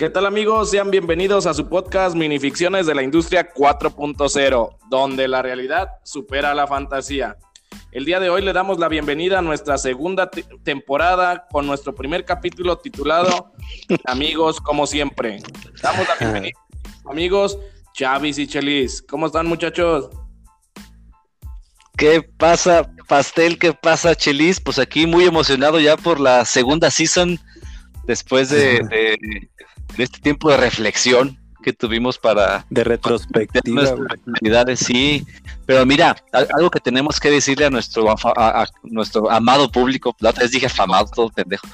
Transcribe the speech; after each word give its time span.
¿Qué 0.00 0.08
tal 0.08 0.24
amigos? 0.24 0.70
Sean 0.70 0.90
bienvenidos 0.90 1.44
a 1.44 1.52
su 1.52 1.68
podcast 1.68 2.16
Minificciones 2.16 2.86
de 2.86 2.94
la 2.94 3.02
Industria 3.02 3.52
4.0, 3.52 4.78
donde 4.88 5.28
la 5.28 5.42
realidad 5.42 5.90
supera 6.04 6.54
la 6.54 6.66
fantasía. 6.66 7.36
El 7.92 8.06
día 8.06 8.18
de 8.18 8.30
hoy 8.30 8.40
le 8.40 8.54
damos 8.54 8.78
la 8.78 8.88
bienvenida 8.88 9.40
a 9.40 9.42
nuestra 9.42 9.76
segunda 9.76 10.30
temporada 10.64 11.46
con 11.50 11.66
nuestro 11.66 11.94
primer 11.94 12.24
capítulo 12.24 12.78
titulado 12.78 13.52
Amigos 14.06 14.58
como 14.62 14.86
siempre. 14.86 15.42
Damos 15.82 16.08
la 16.08 16.14
bienvenida 16.14 16.58
amigos 17.04 17.58
Chavis 17.92 18.38
y 18.38 18.46
Chelis. 18.46 19.02
¿Cómo 19.02 19.26
están 19.26 19.48
muchachos? 19.48 20.08
¿Qué 21.98 22.22
pasa, 22.22 22.90
Pastel? 23.06 23.58
¿Qué 23.58 23.74
pasa, 23.74 24.14
Chelis? 24.14 24.60
Pues 24.60 24.78
aquí 24.78 25.06
muy 25.06 25.24
emocionado 25.24 25.78
ya 25.78 25.98
por 25.98 26.18
la 26.20 26.46
segunda 26.46 26.90
season 26.90 27.38
después 28.06 28.48
de, 28.48 28.80
este 29.98 30.20
tiempo 30.20 30.50
de 30.50 30.56
reflexión 30.56 31.38
que 31.62 31.72
tuvimos 31.72 32.18
para... 32.18 32.64
De 32.70 32.84
retrospectiva. 32.84 33.94
sí. 34.76 35.26
Pero 35.66 35.86
mira, 35.86 36.16
algo 36.32 36.70
que 36.70 36.80
tenemos 36.80 37.20
que 37.20 37.30
decirle 37.30 37.66
a 37.66 37.70
nuestro, 37.70 38.10
a, 38.10 38.66
nuestro 38.82 39.30
amado 39.30 39.70
público, 39.70 40.16
la 40.20 40.30
otra 40.30 40.42
vez 40.42 40.52
dije 40.52 40.66
afamado, 40.66 41.06
todo 41.14 41.28
pendejo, 41.28 41.66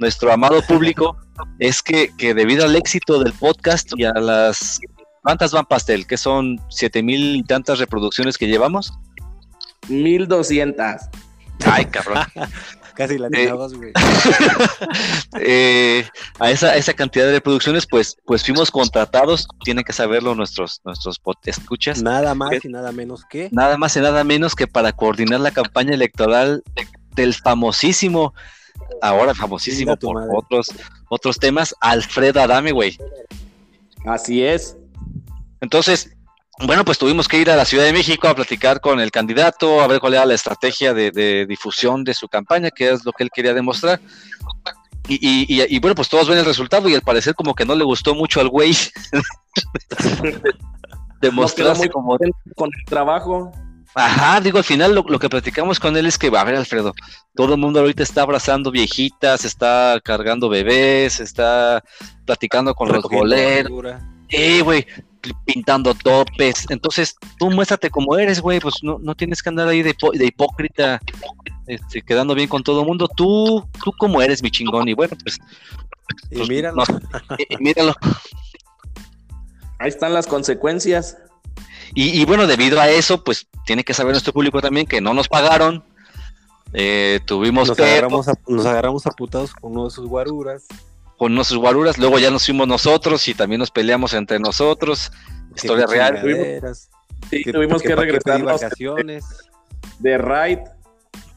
nuestro 0.00 0.32
amado 0.32 0.62
público, 0.62 1.16
es 1.58 1.82
que, 1.82 2.10
que 2.16 2.34
debido 2.34 2.64
al 2.64 2.76
éxito 2.76 3.22
del 3.22 3.32
podcast 3.32 3.92
y 3.96 4.04
a 4.04 4.12
las... 4.12 4.80
¿Cuántas 5.22 5.50
van 5.52 5.66
pastel? 5.66 6.06
¿Que 6.06 6.16
son 6.16 6.60
siete 6.68 7.02
mil 7.02 7.36
y 7.36 7.42
tantas 7.42 7.80
reproducciones 7.80 8.38
que 8.38 8.46
llevamos? 8.46 8.92
Mil 9.88 10.28
doscientas. 10.28 11.10
Ay, 11.64 11.86
cabrón. 11.86 12.24
Casi 12.96 13.18
la 13.18 13.28
eh, 13.32 13.52
güey. 13.52 13.92
Eh, 15.38 16.04
a 16.38 16.50
esa, 16.50 16.76
esa 16.76 16.94
cantidad 16.94 17.26
de 17.26 17.32
reproducciones, 17.32 17.86
pues, 17.86 18.16
pues 18.24 18.42
fuimos 18.42 18.70
contratados, 18.70 19.46
tienen 19.64 19.84
que 19.84 19.92
saberlo 19.92 20.34
nuestros, 20.34 20.80
nuestros 20.84 21.20
escuchas. 21.44 22.02
Nada 22.02 22.34
más 22.34 22.64
y 22.64 22.68
nada 22.68 22.92
menos 22.92 23.24
que. 23.28 23.50
Nada 23.52 23.76
más 23.76 23.96
y 23.96 24.00
nada 24.00 24.24
menos 24.24 24.54
que 24.54 24.66
para 24.66 24.92
coordinar 24.92 25.40
la 25.40 25.50
campaña 25.50 25.92
electoral 25.92 26.62
del 27.14 27.34
famosísimo, 27.34 28.32
ahora 29.02 29.34
famosísimo 29.34 29.94
por 29.96 30.16
otros, 30.34 30.68
otros 31.10 31.38
temas, 31.38 31.74
Alfredo 31.80 32.40
Adame, 32.40 32.72
güey. 32.72 32.96
Así 34.06 34.42
es. 34.42 34.76
Entonces, 35.60 36.15
bueno, 36.64 36.84
pues 36.84 36.98
tuvimos 36.98 37.28
que 37.28 37.38
ir 37.38 37.50
a 37.50 37.56
la 37.56 37.64
Ciudad 37.64 37.84
de 37.84 37.92
México 37.92 38.28
a 38.28 38.34
platicar 38.34 38.80
con 38.80 38.98
el 39.00 39.10
candidato, 39.10 39.80
a 39.80 39.86
ver 39.86 40.00
cuál 40.00 40.14
era 40.14 40.24
la 40.24 40.34
estrategia 40.34 40.94
de, 40.94 41.46
difusión 41.46 42.02
de 42.02 42.14
su 42.14 42.28
campaña, 42.28 42.70
qué 42.70 42.90
es 42.90 43.04
lo 43.04 43.12
que 43.12 43.24
él 43.24 43.30
quería 43.34 43.52
demostrar. 43.52 44.00
Y, 45.08 45.78
bueno, 45.78 45.94
pues 45.94 46.08
todos 46.08 46.28
ven 46.28 46.38
el 46.38 46.44
resultado 46.44 46.88
y 46.88 46.94
al 46.94 47.02
parecer 47.02 47.34
como 47.34 47.54
que 47.54 47.64
no 47.64 47.74
le 47.74 47.84
gustó 47.84 48.14
mucho 48.14 48.40
al 48.40 48.48
güey 48.48 48.74
demostrarse 51.20 51.88
como 51.90 52.18
con 52.56 52.70
el 52.76 52.84
trabajo. 52.86 53.52
Ajá, 53.94 54.40
digo, 54.40 54.58
al 54.58 54.64
final 54.64 54.94
lo, 54.94 55.18
que 55.18 55.28
platicamos 55.28 55.78
con 55.78 55.96
él 55.96 56.06
es 56.06 56.18
que, 56.18 56.26
a 56.26 56.44
ver, 56.44 56.56
Alfredo, 56.56 56.92
todo 57.34 57.54
el 57.54 57.60
mundo 57.60 57.80
ahorita 57.80 58.02
está 58.02 58.22
abrazando 58.22 58.70
viejitas, 58.70 59.44
está 59.44 60.00
cargando 60.04 60.48
bebés, 60.48 61.20
está 61.20 61.82
platicando 62.24 62.74
con 62.74 62.88
los 62.88 63.04
boleros. 63.04 63.96
Eh, 64.28 64.60
güey, 64.60 64.86
pintando 65.44 65.94
topes. 65.94 66.66
Entonces, 66.70 67.16
tú 67.38 67.50
muéstrate 67.50 67.90
como 67.90 68.16
eres, 68.16 68.40
güey, 68.40 68.60
pues 68.60 68.76
no, 68.82 68.98
no 69.00 69.14
tienes 69.14 69.42
que 69.42 69.48
andar 69.48 69.68
ahí 69.68 69.82
de, 69.82 69.94
hipócrita, 70.20 71.00
este, 71.66 72.02
quedando 72.02 72.34
bien 72.34 72.48
con 72.48 72.62
todo 72.62 72.80
el 72.80 72.86
mundo. 72.86 73.08
Tú, 73.08 73.66
tú 73.82 73.92
como 73.98 74.22
eres, 74.22 74.42
mi 74.42 74.50
chingón. 74.50 74.88
Y 74.88 74.94
bueno, 74.94 75.16
pues. 75.22 75.38
y 76.30 76.36
pues, 76.36 76.48
míralo. 76.48 76.84
míralo. 77.60 77.94
Ahí 79.78 79.88
están 79.88 80.14
las 80.14 80.26
consecuencias. 80.26 81.18
Y, 81.94 82.24
bueno, 82.26 82.46
debido 82.46 82.80
a 82.80 82.90
eso, 82.90 83.24
pues 83.24 83.46
tiene 83.64 83.82
que 83.82 83.94
saber 83.94 84.12
nuestro 84.12 84.32
público 84.32 84.60
también 84.60 84.86
que 84.86 85.00
no 85.00 85.14
nos 85.14 85.28
pagaron. 85.28 85.82
Eh, 86.72 87.20
tuvimos 87.24 87.68
nos 87.68 87.78
agarramos, 87.78 88.28
a, 88.28 88.34
nos 88.46 88.66
agarramos 88.66 89.06
a 89.06 89.10
putados 89.12 89.54
con 89.54 89.72
uno 89.72 89.84
de 89.84 89.90
sus 89.90 90.06
guaruras 90.06 90.66
con 91.16 91.34
nuestros 91.34 91.58
guaruras, 91.58 91.98
luego 91.98 92.18
ya 92.18 92.30
nos 92.30 92.44
fuimos 92.44 92.68
nosotros 92.68 93.26
y 93.28 93.34
también 93.34 93.58
nos 93.58 93.70
peleamos 93.70 94.12
entre 94.14 94.38
nosotros. 94.38 95.10
Historia 95.54 95.86
real. 95.86 96.62
Sí, 97.30 97.42
tuvimos 97.44 97.82
que, 97.82 97.96
regresar 97.96 98.42
vacaciones. 98.42 99.24
De 99.98 100.18
ride. 100.18 100.64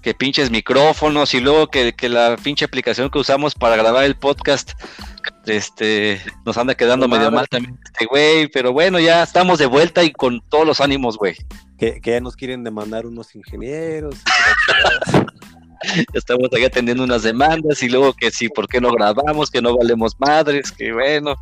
Que 0.02 0.14
pinches 0.14 0.52
micrófonos 0.52 1.34
y 1.34 1.40
luego 1.40 1.68
que, 1.68 1.94
la 2.10 2.36
pinche 2.42 2.66
aplicación 2.66 3.10
que 3.10 3.20
usamos 3.20 3.56
para 3.56 3.76
grabar 3.76 4.04
el 4.04 4.16
podcast 4.16 4.72
este 5.46 6.22
nos 6.46 6.58
anda 6.58 6.76
quedando 6.76 7.08
medio 7.08 7.32
mal 7.32 7.48
también 7.48 7.80
este 7.84 8.06
güey, 8.06 8.48
pero 8.50 8.72
bueno, 8.72 9.00
ya 9.00 9.24
estamos 9.24 9.58
de 9.58 9.66
vuelta 9.66 10.04
y 10.04 10.12
con 10.12 10.42
todos 10.50 10.66
los 10.66 10.80
ánimos, 10.80 11.18
güey. 11.18 11.36
Que, 11.78 12.02
que 12.02 12.12
ya 12.12 12.22
nos 12.22 12.36
quieren 12.36 12.64
demandar 12.64 13.06
unos 13.06 13.34
ingenieros. 13.36 14.16
estamos 16.14 16.50
ahí 16.54 16.64
atendiendo 16.64 17.04
unas 17.04 17.24
demandas 17.24 17.82
y 17.84 17.90
luego 17.90 18.14
que 18.14 18.32
sí, 18.32 18.50
¿por 18.50 18.68
qué 18.68 18.82
no 18.82 18.92
grabamos? 18.92 19.50
Que 19.50 19.62
no 19.62 19.76
valemos 19.76 20.16
madres, 20.20 20.72
que 20.72 20.92
bueno. 20.92 21.36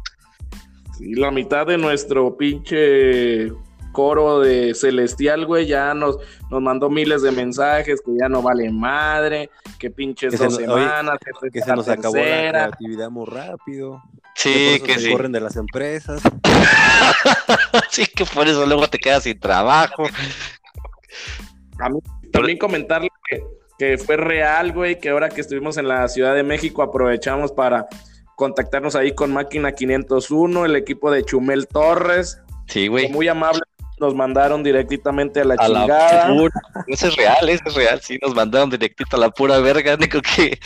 Sí, 0.98 1.14
la 1.16 1.32
mitad 1.32 1.68
de 1.68 1.78
nuestro 1.78 2.36
pinche 2.38 3.52
coro 3.92 4.42
de 4.42 4.76
Celestial, 4.76 5.46
güey, 5.46 5.66
ya 5.66 5.94
nos, 5.96 6.18
nos 6.52 6.62
mandó 6.62 6.90
miles 6.90 7.24
de 7.24 7.32
mensajes 7.32 8.00
que 8.06 8.12
ya 8.20 8.30
no 8.30 8.44
vale 8.44 8.70
madre, 8.72 9.50
que 9.80 9.90
pinches 9.90 10.38
dos 10.38 10.56
semanas, 10.56 11.18
que, 11.52 11.62
se 11.62 11.76
nos 11.76 11.88
acabó 11.88 12.16
la 12.16 12.50
creatividad 12.50 13.10
muy 13.10 13.26
rápido. 13.26 14.02
Sí, 14.36 14.80
que, 14.86 15.00
sí. 15.00 15.12
corren 15.12 15.32
de 15.32 15.40
las 15.40 15.56
empresas. 15.56 16.22
sí, 17.90 18.06
que 18.06 18.24
por 18.26 18.48
eso 18.48 18.68
luego 18.68 18.88
te 18.88 19.00
quedas 19.00 19.24
sin 19.24 19.40
trabajo. 19.40 20.04
A 21.80 21.90
mí 21.90 22.00
también 22.32 22.60
comentarle 22.60 23.10
que 23.28 23.44
que 23.78 23.98
fue 23.98 24.18
real, 24.18 24.74
güey, 24.74 25.00
que 25.00 25.10
ahora 25.10 25.30
que 25.30 25.42
estuvimos 25.42 25.78
en 25.78 25.88
la 25.88 26.08
Ciudad 26.08 26.36
de 26.36 26.44
México 26.44 26.82
aprovechamos 26.82 27.52
para 27.52 27.88
contactarnos 28.36 28.96
ahí 28.96 29.14
con 29.14 29.32
Máquina 29.32 29.72
501, 29.72 30.66
el 30.66 30.76
equipo 30.76 31.12
de 31.12 31.24
Chumel 31.24 31.68
Torres. 31.68 32.40
Sí, 32.68 32.88
güey. 32.88 33.10
Muy 33.10 33.28
amable, 33.28 33.62
nos 34.00 34.14
mandaron 34.14 34.64
directamente 34.64 35.42
a 35.42 35.46
la 35.46 35.58
chingada. 35.58 36.30
eso 36.88 37.08
es 37.08 37.16
real, 37.16 37.50
eso 37.50 37.64
es 37.68 37.74
real, 37.76 38.02
sí, 38.02 38.20
nos 38.22 38.36
mandaron 38.36 38.70
directito 38.70 39.16
a 39.16 39.20
la 39.20 39.30
pura 39.30 39.60
verga, 39.60 39.96
único 39.96 40.22
que 40.22 40.60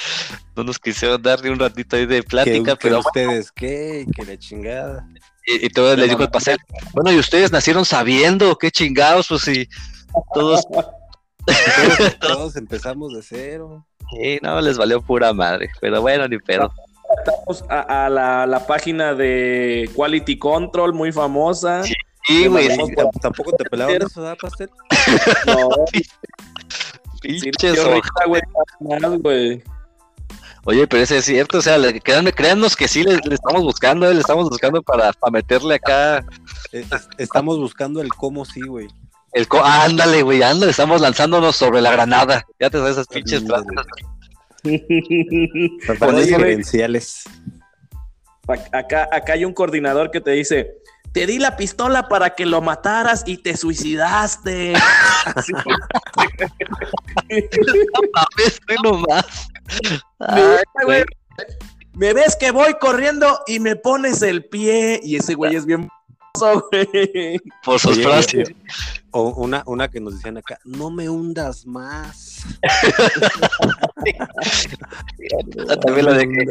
no 0.56 0.64
nos 0.64 0.80
quisieron 0.80 1.22
darle 1.22 1.50
un 1.50 1.60
ratito 1.60 1.96
ahí 1.96 2.06
de 2.06 2.24
plática, 2.24 2.76
pero... 2.76 3.00
ustedes 3.00 3.52
qué? 3.52 4.06
Que 4.16 4.26
la 4.26 4.38
chingada. 4.38 5.08
Y, 5.46 5.66
y 5.66 5.70
todo 5.70 5.96
le 5.96 6.08
dijo 6.08 6.22
el 6.22 6.30
paseo, 6.30 6.58
bueno, 6.94 7.12
y 7.12 7.18
ustedes 7.18 7.52
nacieron 7.52 7.86
sabiendo, 7.86 8.58
qué 8.58 8.70
chingados, 8.70 9.28
pues 9.30 9.42
sí, 9.42 9.68
todos 10.34 10.66
Todos, 12.22 12.56
empezamos 12.56 13.14
de 13.14 13.22
cero. 13.22 13.86
Sí, 14.12 14.40
no, 14.42 14.60
les 14.62 14.78
valió 14.78 15.02
pura 15.02 15.34
madre, 15.34 15.70
pero 15.80 16.02
bueno, 16.02 16.28
ni 16.28 16.38
pedo. 16.38 16.72
Estamos 17.18 17.64
a, 17.70 18.10
la, 18.10 18.66
página 18.68 19.14
de 19.14 19.90
Quality 19.96 20.38
Control, 20.38 20.94
muy 20.94 21.12
famosa. 21.12 21.84
Sí, 21.84 22.48
güey. 22.48 22.70
¿Tampoco 23.22 23.52
te 23.54 23.66
pelaron 23.66 24.02
eso, 24.02 24.22
da 24.22 24.36
pastel? 24.36 24.70
No. 25.46 25.70
Pinches 27.22 27.80
güey. 29.20 29.64
Oye, 30.64 30.88
pero 30.88 31.02
eso 31.02 31.16
es 31.16 31.26
cierto, 31.26 31.58
o 31.58 31.62
sea, 31.62 31.78
créanme, 32.04 32.32
créannos 32.32 32.76
que 32.76 32.88
sí 32.88 33.04
le, 33.04 33.16
estamos 33.16 33.64
buscando, 33.64 34.10
eh, 34.10 34.14
le 34.14 34.20
estamos 34.22 34.48
buscando 34.48 34.82
para, 34.84 35.12
para 35.14 35.32
meterle 35.32 35.76
acá. 35.76 36.24
Estamos 37.18 37.58
buscando 37.58 38.00
el 38.00 38.10
cómo 38.10 38.46
sí, 38.46 38.62
güey. 38.62 38.88
El 39.34 39.48
ándale, 39.64 40.24
güey, 40.24 40.44
ándale, 40.44 40.72
estamos 40.72 41.00
lanzándonos 41.00 41.56
sobre 41.56 41.82
la 41.82 41.92
granada. 41.92 42.46
Ya 42.60 42.70
te 42.70 42.78
sabes 42.78 42.94
esas 42.94 43.08
pinches 43.08 43.44
diferenciales. 46.26 47.24
Acá, 48.74 49.08
acá 49.12 49.34
hay 49.34 49.46
un 49.46 49.54
coordinador 49.54 50.12
que 50.12 50.20
te 50.20 50.32
dice, 50.32 50.82
te 51.14 51.26
di 51.26 51.40
la 51.40 51.56
pistola 51.58 52.08
para 52.08 52.36
que 52.36 52.46
lo 52.46 52.62
mataras 52.62 53.24
y 53.26 53.38
te 53.38 53.56
suicidaste. 53.58 54.74
me 61.94 62.14
ves 62.14 62.36
que 62.36 62.52
voy 62.52 62.74
corriendo 62.80 63.42
y 63.48 63.60
me 63.60 63.76
pones 63.76 64.22
el 64.22 64.46
pie 64.46 65.00
y 65.04 65.16
ese 65.18 65.36
güey 65.36 65.56
es 65.56 65.66
bien 65.66 65.90
por 67.64 67.80
sus 67.80 68.02
frases. 68.02 68.52
O 69.12 69.30
una, 69.30 69.64
una 69.66 69.90
que 69.90 70.00
nos 70.00 70.16
decían 70.16 70.38
acá, 70.38 70.58
no 70.64 70.90
me 70.90 71.10
hundas 71.10 71.66
más. 71.66 72.46
También 75.82 76.06
la 76.06 76.14
de 76.14 76.30
que 76.30 76.46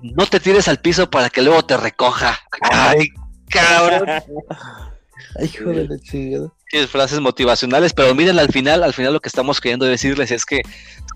no 0.00 0.26
te 0.26 0.40
tires 0.40 0.68
al 0.68 0.78
piso 0.78 1.10
para 1.10 1.30
que 1.30 1.42
luego 1.42 1.64
te 1.64 1.76
recoja. 1.76 2.38
Ay, 2.60 3.08
cabrón. 3.48 4.22
Ay, 5.38 5.46
hijo 5.54 5.70
de 5.70 5.88
la 5.88 5.98
chingada. 5.98 6.52
frases 6.88 7.20
motivacionales, 7.20 7.92
pero 7.92 8.14
miren, 8.14 8.38
al 8.38 8.48
final, 8.48 8.82
al 8.82 8.92
final 8.92 9.12
lo 9.12 9.20
que 9.20 9.28
estamos 9.28 9.60
queriendo 9.60 9.86
decirles 9.86 10.30
es 10.30 10.44
que 10.44 10.62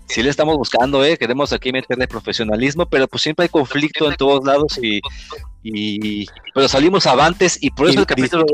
sí 0.07 0.23
le 0.23 0.29
estamos 0.29 0.57
buscando, 0.57 1.03
¿eh? 1.05 1.17
queremos 1.17 1.53
aquí 1.53 1.71
meterle 1.71 2.07
profesionalismo, 2.07 2.87
pero 2.87 3.07
pues 3.07 3.23
siempre 3.23 3.43
hay 3.43 3.49
conflicto 3.49 4.09
en 4.09 4.17
todos 4.17 4.43
lados 4.45 4.77
y, 4.81 4.99
y 5.63 6.25
pero 6.53 6.67
salimos 6.67 7.07
avantes 7.07 7.57
y 7.61 7.71
por 7.71 7.89
eso 7.89 7.99
el 7.99 8.05
capítulo 8.05 8.45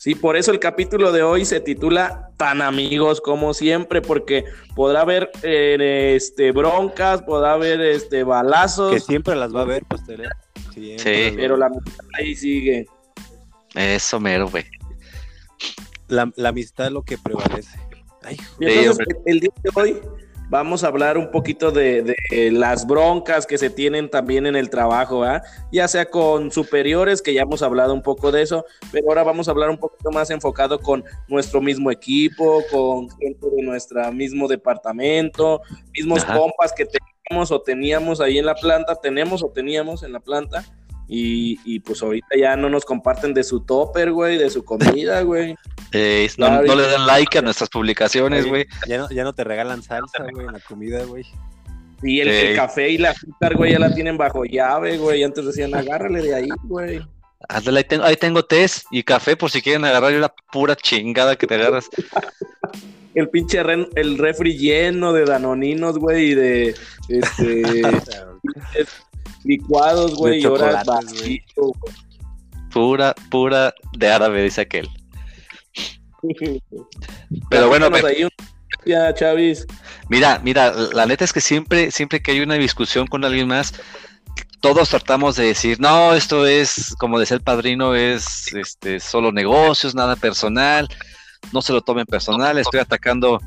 Sí, 0.00 0.14
por 0.14 0.34
eso 0.38 0.50
el 0.50 0.58
capítulo 0.60 1.12
de 1.12 1.22
hoy 1.22 1.44
se 1.44 1.60
titula 1.60 2.30
Tan 2.38 2.62
amigos 2.62 3.20
como 3.20 3.52
siempre, 3.52 4.00
porque 4.00 4.46
podrá 4.74 5.02
haber 5.02 5.30
eh, 5.42 6.14
este, 6.16 6.52
broncas, 6.52 7.20
podrá 7.20 7.52
haber 7.52 7.82
este, 7.82 8.24
balazos. 8.24 8.94
Que 8.94 9.00
siempre 9.00 9.36
las 9.36 9.54
va 9.54 9.60
a 9.60 9.64
haber, 9.64 9.84
pues, 9.86 10.00
Sí, 10.80 11.32
pero 11.36 11.56
la 11.56 11.66
amistad 11.66 12.06
ahí 12.14 12.34
sigue. 12.34 12.86
Eso 13.74 14.20
mero, 14.20 14.48
güey. 14.48 14.64
La, 16.08 16.30
amistad 16.44 16.86
es 16.86 16.92
lo 16.92 17.02
que 17.02 17.18
prevalece. 17.18 17.78
entonces, 18.58 19.06
el 19.26 19.40
día 19.40 19.50
de 19.62 19.70
hoy 19.74 20.00
vamos 20.50 20.82
a 20.82 20.88
hablar 20.88 21.16
un 21.16 21.30
poquito 21.30 21.70
de, 21.70 22.16
las 22.52 22.86
broncas 22.86 23.46
que 23.46 23.56
se 23.56 23.70
tienen 23.70 24.10
también 24.10 24.46
en 24.46 24.56
el 24.56 24.68
trabajo, 24.68 25.22
¿ah? 25.22 25.42
ya 25.72 25.86
sea 25.88 26.06
con 26.06 26.50
superiores, 26.50 27.22
que 27.22 27.32
ya 27.32 27.42
hemos 27.42 27.62
hablado 27.62 27.94
un 27.94 28.02
poco 28.02 28.32
de 28.32 28.42
eso, 28.42 28.66
pero 28.90 29.08
ahora 29.08 29.22
vamos 29.22 29.46
a 29.48 29.52
hablar 29.52 29.70
un 29.70 29.78
poquito 29.78 30.10
más 30.10 30.28
enfocado 30.30 30.80
con 30.80 31.04
nuestro 31.28 31.62
mismo 31.62 31.90
equipo, 31.90 32.62
con 32.70 33.08
gente 33.10 33.46
de 33.56 33.62
nuestro 33.62 34.12
mismo 34.12 34.48
departamento, 34.48 35.62
mismos 35.96 36.24
compas 36.24 36.72
que 36.72 36.84
teníamos 36.84 37.52
o 37.52 37.62
teníamos 37.62 38.20
ahí 38.20 38.38
en 38.38 38.46
la 38.46 38.56
planta, 38.56 38.96
tenemos 38.96 39.44
o 39.44 39.50
teníamos 39.50 40.02
en 40.02 40.12
la 40.12 40.20
planta. 40.20 40.64
Y, 41.12 41.80
pues 41.80 42.02
ahorita 42.02 42.36
ya 42.38 42.54
no 42.54 42.70
nos 42.70 42.84
comparten 42.84 43.34
de 43.34 43.42
su 43.42 43.60
topper, 43.60 44.12
güey, 44.12 44.38
de 44.38 44.48
su 44.48 44.64
comida, 44.64 45.22
güey. 45.22 45.56
Eh, 45.92 46.30
no, 46.38 46.62
le 46.62 46.86
dan 46.86 47.06
like 47.06 47.36
a 47.36 47.42
nuestras 47.42 47.68
publicaciones, 47.68 48.46
güey. 48.46 48.66
Ya 48.86 48.98
no, 48.98 49.10
ya 49.10 49.24
no 49.24 49.32
te 49.32 49.42
regalan 49.42 49.82
salsa, 49.82 50.24
güey, 50.32 50.46
en 50.46 50.52
la 50.52 50.60
comida, 50.60 51.02
güey. 51.04 51.24
Y 52.02 52.20
el, 52.20 52.54
café 52.54 52.90
y 52.90 52.98
la 52.98 53.10
azúcar, 53.10 53.56
güey, 53.56 53.72
ya 53.72 53.80
la 53.80 53.92
tienen 53.92 54.16
bajo 54.16 54.44
llave, 54.44 54.98
güey. 54.98 55.24
Antes 55.24 55.44
decían, 55.44 55.74
agárrale 55.74 56.22
de 56.22 56.34
ahí, 56.34 56.48
güey. 56.62 57.00
ahí 57.48 57.84
tengo, 57.84 58.04
ahí 58.04 58.16
tengo 58.16 58.44
test 58.44 58.86
y 58.92 59.02
café 59.02 59.36
por 59.36 59.50
si 59.50 59.60
quieren 59.60 59.84
agarrar 59.84 60.14
una 60.14 60.32
pura 60.52 60.76
chingada 60.76 61.34
que 61.34 61.48
te 61.48 61.56
agarras. 61.56 61.90
el 63.14 63.28
pinche 63.28 63.60
el 63.96 64.16
refri 64.16 64.56
lleno 64.56 65.12
de 65.12 65.24
danoninos, 65.24 65.98
güey, 65.98 66.30
y 66.30 66.34
de 66.34 66.74
este 67.08 67.82
licuados, 69.44 70.14
güey, 70.14 70.40
y 70.40 70.44
ahora 70.44 70.82
Pura, 72.72 73.14
pura 73.30 73.74
de 73.96 74.08
árabe, 74.08 74.42
dice 74.42 74.60
aquel. 74.60 74.88
Pero 77.48 77.68
bueno, 77.68 77.88
ya, 78.84 79.12
Chavis. 79.12 79.66
Mira, 80.08 80.40
mira, 80.42 80.72
la 80.92 81.06
neta 81.06 81.24
es 81.24 81.32
que 81.32 81.40
siempre, 81.40 81.90
siempre 81.90 82.22
que 82.22 82.32
hay 82.32 82.40
una 82.40 82.54
discusión 82.54 83.06
con 83.06 83.24
alguien 83.24 83.48
más, 83.48 83.74
todos 84.60 84.90
tratamos 84.90 85.36
de 85.36 85.46
decir, 85.46 85.80
no, 85.80 86.14
esto 86.14 86.46
es, 86.46 86.94
como 86.98 87.18
decía 87.18 87.36
el 87.36 87.42
padrino, 87.42 87.94
es 87.94 88.52
este, 88.54 89.00
solo 89.00 89.32
negocios, 89.32 89.94
nada 89.94 90.16
personal, 90.16 90.88
no 91.52 91.62
se 91.62 91.72
lo 91.72 91.80
tomen 91.80 92.06
personal, 92.06 92.58
estoy 92.58 92.80
atacando 92.80 93.40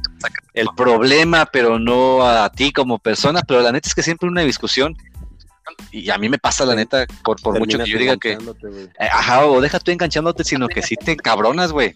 el 0.53 0.67
problema, 0.75 1.45
pero 1.45 1.79
no 1.79 2.25
a 2.25 2.49
ti 2.51 2.71
como 2.71 2.99
persona, 2.99 3.41
pero 3.47 3.61
la 3.61 3.71
neta 3.71 3.87
es 3.87 3.95
que 3.95 4.03
siempre 4.03 4.27
una 4.27 4.41
discusión 4.41 4.95
y 5.92 6.10
a 6.10 6.18
mí 6.18 6.30
me 6.30 6.38
pasa 6.38 6.65
la 6.65 6.75
neta, 6.75 7.06
por, 7.24 7.42
por 7.42 7.60
mucho 7.60 7.77
que 7.77 7.89
yo 7.89 7.98
diga 7.98 8.18
que. 8.18 8.33
Eh, 8.33 9.10
ajá, 9.12 9.45
o 9.45 9.62
deja 9.62 9.80
tú 9.80 9.92
enganchándote, 9.92 10.44
sino 10.44 10.68
que 10.68 10.81
sí 10.81 10.95
te 10.95 11.15
cabronas, 11.15 11.71
güey. 11.71 11.95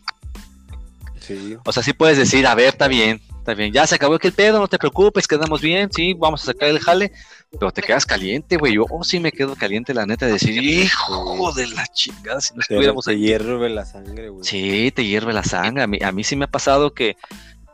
Sí. 1.19 1.57
O 1.65 1.71
sea, 1.71 1.83
sí 1.83 1.93
puedes 1.93 2.17
decir, 2.17 2.47
a 2.47 2.55
ver, 2.55 2.69
está 2.69 2.87
bien, 2.87 3.21
está 3.39 3.53
bien, 3.53 3.73
ya 3.73 3.85
se 3.85 3.95
acabó 3.95 4.15
aquel 4.15 4.31
pedo, 4.31 4.59
no 4.59 4.67
te 4.67 4.77
preocupes, 4.77 5.27
quedamos 5.27 5.61
bien, 5.61 5.91
sí, 5.91 6.13
vamos 6.13 6.43
a 6.43 6.45
sacar 6.45 6.69
el 6.69 6.79
jale, 6.79 7.11
pero 7.51 7.71
te 7.71 7.81
quedas 7.81 8.05
caliente, 8.05 8.55
güey. 8.55 8.75
Yo 8.75 8.85
oh, 8.89 9.03
sí 9.03 9.19
me 9.19 9.31
quedo 9.31 9.55
caliente, 9.55 9.93
la 9.93 10.05
neta, 10.05 10.25
de 10.25 10.33
decir, 10.33 10.61
hijo 10.63 11.51
de 11.53 11.67
la 11.67 11.85
chingada, 11.87 12.39
si 12.39 12.53
no 12.53 12.61
estuviéramos 12.61 13.05
Te 13.05 13.17
hierve 13.17 13.69
la 13.69 13.85
sangre, 13.85 14.29
güey. 14.29 14.45
Sí, 14.45 14.91
te 14.95 15.03
hierve 15.03 15.33
la 15.33 15.43
sangre. 15.43 15.83
A 15.83 15.87
mí, 15.87 15.99
a 16.01 16.11
mí 16.11 16.23
sí 16.23 16.35
me 16.35 16.45
ha 16.45 16.51
pasado 16.51 16.93
que, 16.93 17.17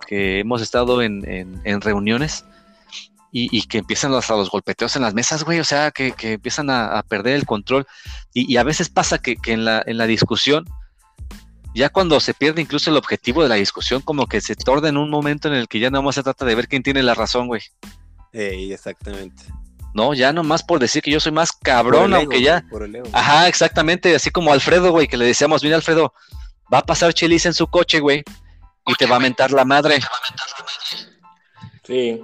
que 0.08 0.40
hemos 0.40 0.62
estado 0.62 1.02
en, 1.02 1.28
en, 1.30 1.62
en 1.64 1.82
reuniones 1.82 2.46
y, 3.36 3.64
que 3.64 3.80
empiezan 3.80 4.14
hasta 4.14 4.36
los 4.36 4.52
golpeteos 4.52 4.96
en 4.96 5.02
las 5.02 5.16
mesas, 5.16 5.44
güey, 5.44 5.60
o 5.60 5.64
sea, 5.64 5.90
que, 5.90 6.14
empiezan 6.22 6.70
a, 6.70 7.02
perder 7.02 7.34
el 7.34 7.48
control. 7.48 7.88
Y, 8.32 8.58
a 8.58 8.64
veces 8.64 8.90
pasa 8.90 9.18
que, 9.18 9.38
en, 9.48 9.66
la, 9.66 9.82
en 9.88 9.98
la 9.98 10.06
discusión, 10.06 10.66
ya 11.74 11.90
cuando 11.90 12.20
se 12.20 12.36
pierde 12.36 12.62
incluso 12.62 12.92
el 12.92 12.98
objetivo 12.98 13.42
de 13.42 13.50
la 13.50 13.56
discusión, 13.56 14.02
como 14.02 14.28
que 14.28 14.40
se 14.40 14.56
torna 14.56 14.90
en 14.90 14.98
un 14.98 15.10
momento 15.10 15.48
en 15.48 15.56
el 15.56 15.68
que 15.68 15.80
ya 15.80 15.90
no 15.90 16.04
más 16.04 16.14
se 16.14 16.22
trata 16.22 16.46
de 16.46 16.54
ver 16.54 16.68
quién 16.68 16.84
tiene 16.84 17.02
la 17.02 17.16
razón, 17.16 17.48
güey. 17.48 17.62
exactamente. 18.72 19.44
No, 19.96 20.14
ya 20.14 20.32
nomás 20.32 20.62
por 20.62 20.80
decir 20.80 21.02
que 21.02 21.12
yo 21.12 21.20
soy 21.20 21.32
más 21.32 21.52
cabrón, 21.52 22.14
aunque 22.14 22.40
ya. 22.40 22.64
Ajá, 23.14 23.48
exactamente, 23.48 24.16
así 24.16 24.30
como 24.30 24.54
Alfredo, 24.54 24.92
güey, 24.92 25.08
que 25.08 25.18
le 25.18 25.26
decíamos, 25.26 25.64
mira, 25.64 25.76
Alfredo, 25.76 26.14
va 26.72 26.80
a 26.80 26.86
pasar 26.86 27.16
Chelis 27.16 27.48
en 27.48 27.56
su 27.56 27.66
coche, 27.66 28.00
güey, 28.00 28.24
y 28.86 28.94
te 28.94 29.08
va 29.08 29.16
a 29.16 29.20
mentar 29.20 29.52
la 29.52 29.66
madre. 29.66 30.00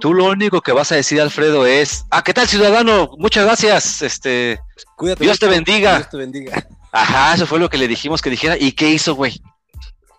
Tú 0.00 0.14
lo 0.14 0.24
único 0.24 0.62
que 0.62 0.72
vas 0.72 0.90
a 0.90 0.96
decir, 0.96 1.20
Alfredo, 1.20 1.66
es, 1.66 2.06
ah, 2.10 2.22
¿qué 2.22 2.32
tal, 2.32 2.48
ciudadano? 2.48 3.10
Muchas 3.18 3.44
gracias, 3.44 4.00
este, 4.00 4.58
Cuídate, 4.96 5.24
Dios 5.24 5.38
te 5.38 5.46
bendiga. 5.46 5.96
Dios 5.96 6.10
te 6.10 6.16
bendiga. 6.16 6.66
Ajá, 6.92 7.34
eso 7.34 7.46
fue 7.46 7.58
lo 7.58 7.68
que 7.68 7.78
le 7.78 7.86
dijimos 7.86 8.22
que 8.22 8.30
dijera. 8.30 8.56
¿Y 8.58 8.72
qué 8.72 8.90
hizo, 8.90 9.14
güey? 9.14 9.40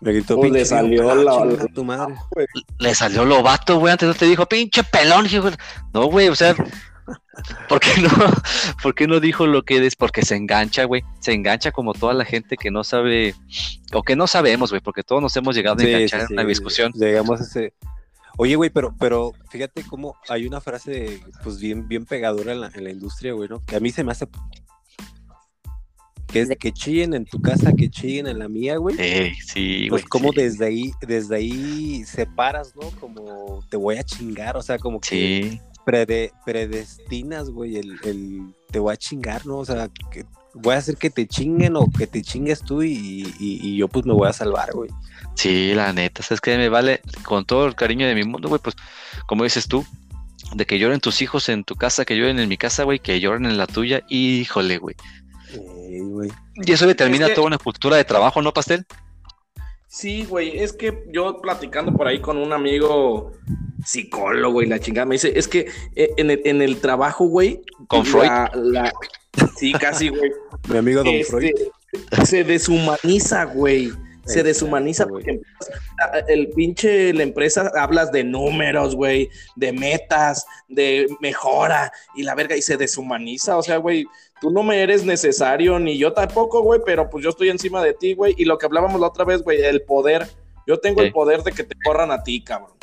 Le 0.00 0.12
gritó, 0.12 0.36
pues 0.36 0.50
le 0.50 0.64
salió 0.64 1.14
la, 1.14 1.66
tu 1.74 1.84
madre. 1.84 2.14
Le 2.78 2.94
salió 2.94 3.24
lobato, 3.24 3.78
güey. 3.78 3.92
Antes 3.92 4.08
no 4.08 4.14
te 4.14 4.26
dijo, 4.26 4.46
pinche 4.46 4.82
pelón. 4.84 5.26
No, 5.92 6.06
güey, 6.06 6.28
o 6.28 6.34
sea, 6.34 6.56
¿por 7.68 7.78
qué 7.78 8.00
no? 8.00 8.10
¿Por 8.82 8.94
qué 8.94 9.06
no 9.06 9.20
dijo 9.20 9.46
lo 9.46 9.62
que 9.62 9.84
es? 9.84 9.94
Porque 9.94 10.22
se 10.22 10.34
engancha, 10.34 10.84
güey. 10.84 11.04
Se 11.20 11.32
engancha 11.32 11.70
como 11.70 11.94
toda 11.94 12.14
la 12.14 12.24
gente 12.24 12.56
que 12.56 12.70
no 12.70 12.82
sabe, 12.82 13.34
o 13.92 14.02
que 14.02 14.16
no 14.16 14.26
sabemos, 14.26 14.70
güey, 14.70 14.80
porque 14.80 15.02
todos 15.02 15.22
nos 15.22 15.36
hemos 15.36 15.54
llegado 15.54 15.80
a 15.80 15.84
enganchar 15.84 16.22
en 16.22 16.32
una 16.32 16.44
discusión. 16.44 16.92
Llegamos 16.94 17.40
a 17.40 17.44
ese, 17.44 17.74
Oye, 18.38 18.56
güey, 18.56 18.70
pero, 18.70 18.94
pero 18.98 19.32
fíjate 19.50 19.82
cómo 19.84 20.16
hay 20.28 20.46
una 20.46 20.60
frase, 20.60 21.20
pues 21.42 21.58
bien, 21.58 21.86
bien 21.88 22.06
pegadora 22.06 22.52
en 22.52 22.60
la, 22.60 22.70
en 22.74 22.84
la 22.84 22.90
industria, 22.90 23.32
güey, 23.32 23.48
¿no? 23.48 23.64
Que 23.64 23.76
a 23.76 23.80
mí 23.80 23.90
se 23.90 24.04
me 24.04 24.12
hace 24.12 24.26
que 26.32 26.40
es 26.40 26.48
de 26.48 26.56
que 26.56 26.72
chillen 26.72 27.12
en 27.12 27.26
tu 27.26 27.40
casa, 27.42 27.74
que 27.74 27.90
chillen 27.90 28.26
en 28.26 28.38
la 28.38 28.48
mía, 28.48 28.78
güey. 28.78 28.96
Eh, 28.98 29.34
sí, 29.44 29.86
Pues 29.90 30.04
como 30.04 30.32
desde 30.32 30.64
ahí, 30.64 30.92
desde 31.06 31.36
ahí 31.36 32.04
separas, 32.04 32.74
¿no? 32.74 32.90
Como 32.98 33.62
te 33.68 33.76
voy 33.76 33.98
a 33.98 34.02
chingar, 34.02 34.56
o 34.56 34.62
sea, 34.62 34.78
como 34.78 34.98
que 34.98 35.60
predestinas, 35.84 37.50
güey, 37.50 37.76
el, 37.76 37.98
el, 38.04 38.54
te 38.70 38.78
voy 38.78 38.94
a 38.94 38.96
chingar, 38.96 39.46
¿no? 39.46 39.58
O 39.58 39.64
sea, 39.64 39.90
que 40.10 40.24
voy 40.54 40.74
a 40.74 40.78
hacer 40.78 40.96
que 40.96 41.10
te 41.10 41.26
chinguen 41.26 41.76
o 41.76 41.90
que 41.90 42.06
te 42.06 42.22
chingues 42.22 42.60
tú 42.60 42.82
y, 42.82 43.34
y 43.38 43.76
yo 43.76 43.88
pues 43.88 44.04
me 44.06 44.12
voy 44.12 44.28
a 44.28 44.32
salvar, 44.32 44.72
güey. 44.72 44.90
Sí, 45.34 45.74
la 45.74 45.92
neta, 45.92 46.22
es 46.28 46.40
que 46.40 46.56
me 46.56 46.68
vale 46.68 47.00
con 47.24 47.44
todo 47.44 47.66
el 47.66 47.74
cariño 47.74 48.06
de 48.06 48.14
mi 48.14 48.24
mundo, 48.24 48.48
güey, 48.48 48.60
pues 48.60 48.76
como 49.26 49.44
dices 49.44 49.66
tú, 49.66 49.84
de 50.54 50.66
que 50.66 50.78
lloren 50.78 51.00
tus 51.00 51.22
hijos 51.22 51.48
en 51.48 51.64
tu 51.64 51.74
casa, 51.74 52.04
que 52.04 52.16
lloren 52.16 52.38
en 52.38 52.48
mi 52.48 52.56
casa, 52.56 52.84
güey, 52.84 52.98
que 52.98 53.20
lloren 53.20 53.46
en 53.46 53.56
la 53.56 53.66
tuya, 53.66 54.02
híjole, 54.08 54.78
güey. 54.78 54.96
y 56.54 56.72
eso 56.72 56.86
determina 56.86 57.32
toda 57.34 57.46
una 57.46 57.58
cultura 57.58 57.96
de 57.96 58.04
trabajo, 58.04 58.42
¿no, 58.42 58.52
Pastel? 58.52 58.86
Sí, 59.88 60.24
güey, 60.24 60.58
es 60.58 60.72
que 60.72 61.04
yo 61.12 61.40
platicando 61.40 61.92
por 61.92 62.06
ahí 62.06 62.20
con 62.20 62.38
un 62.38 62.52
amigo 62.52 63.32
psicólogo 63.84 64.62
y 64.62 64.66
la 64.66 64.78
chingada 64.78 65.06
me 65.06 65.16
dice, 65.16 65.32
es 65.36 65.48
que 65.48 65.70
eh, 65.96 66.10
en 66.16 66.30
el, 66.30 66.40
en 66.44 66.62
el 66.62 66.80
trabajo, 66.80 67.26
güey, 67.26 67.62
con 67.88 68.04
Freud. 68.06 68.30
Sí, 69.56 69.72
casi, 69.72 70.08
güey. 70.08 70.32
Mi 70.68 70.78
amigo 70.78 71.02
Don 71.02 71.14
este, 71.14 71.30
Freud. 71.30 71.52
Se 72.24 72.44
deshumaniza, 72.44 73.44
güey 73.44 73.92
se 74.24 74.42
deshumaniza 74.42 75.06
porque 75.06 75.40
el 76.28 76.48
pinche, 76.50 77.12
la 77.12 77.22
empresa 77.22 77.70
hablas 77.76 78.12
de 78.12 78.22
números, 78.22 78.94
güey, 78.94 79.28
de 79.56 79.72
metas, 79.72 80.46
de 80.68 81.06
mejora 81.20 81.92
y 82.14 82.22
la 82.22 82.34
verga, 82.34 82.56
y 82.56 82.62
se 82.62 82.76
deshumaniza, 82.76 83.56
o 83.56 83.62
sea, 83.62 83.78
güey, 83.78 84.06
tú 84.40 84.50
no 84.50 84.62
me 84.62 84.82
eres 84.82 85.04
necesario, 85.04 85.78
ni 85.78 85.98
yo 85.98 86.12
tampoco, 86.12 86.62
güey, 86.62 86.80
pero 86.84 87.10
pues 87.10 87.24
yo 87.24 87.30
estoy 87.30 87.50
encima 87.50 87.82
de 87.82 87.94
ti, 87.94 88.14
güey, 88.14 88.34
y 88.38 88.44
lo 88.44 88.58
que 88.58 88.66
hablábamos 88.66 89.00
la 89.00 89.08
otra 89.08 89.24
vez, 89.24 89.42
güey, 89.42 89.60
el 89.62 89.82
poder, 89.82 90.28
yo 90.66 90.78
tengo 90.78 91.02
el 91.02 91.12
poder 91.12 91.42
de 91.42 91.52
que 91.52 91.64
te 91.64 91.74
corran 91.84 92.10
a 92.10 92.22
ti, 92.22 92.42
cabrón. 92.42 92.76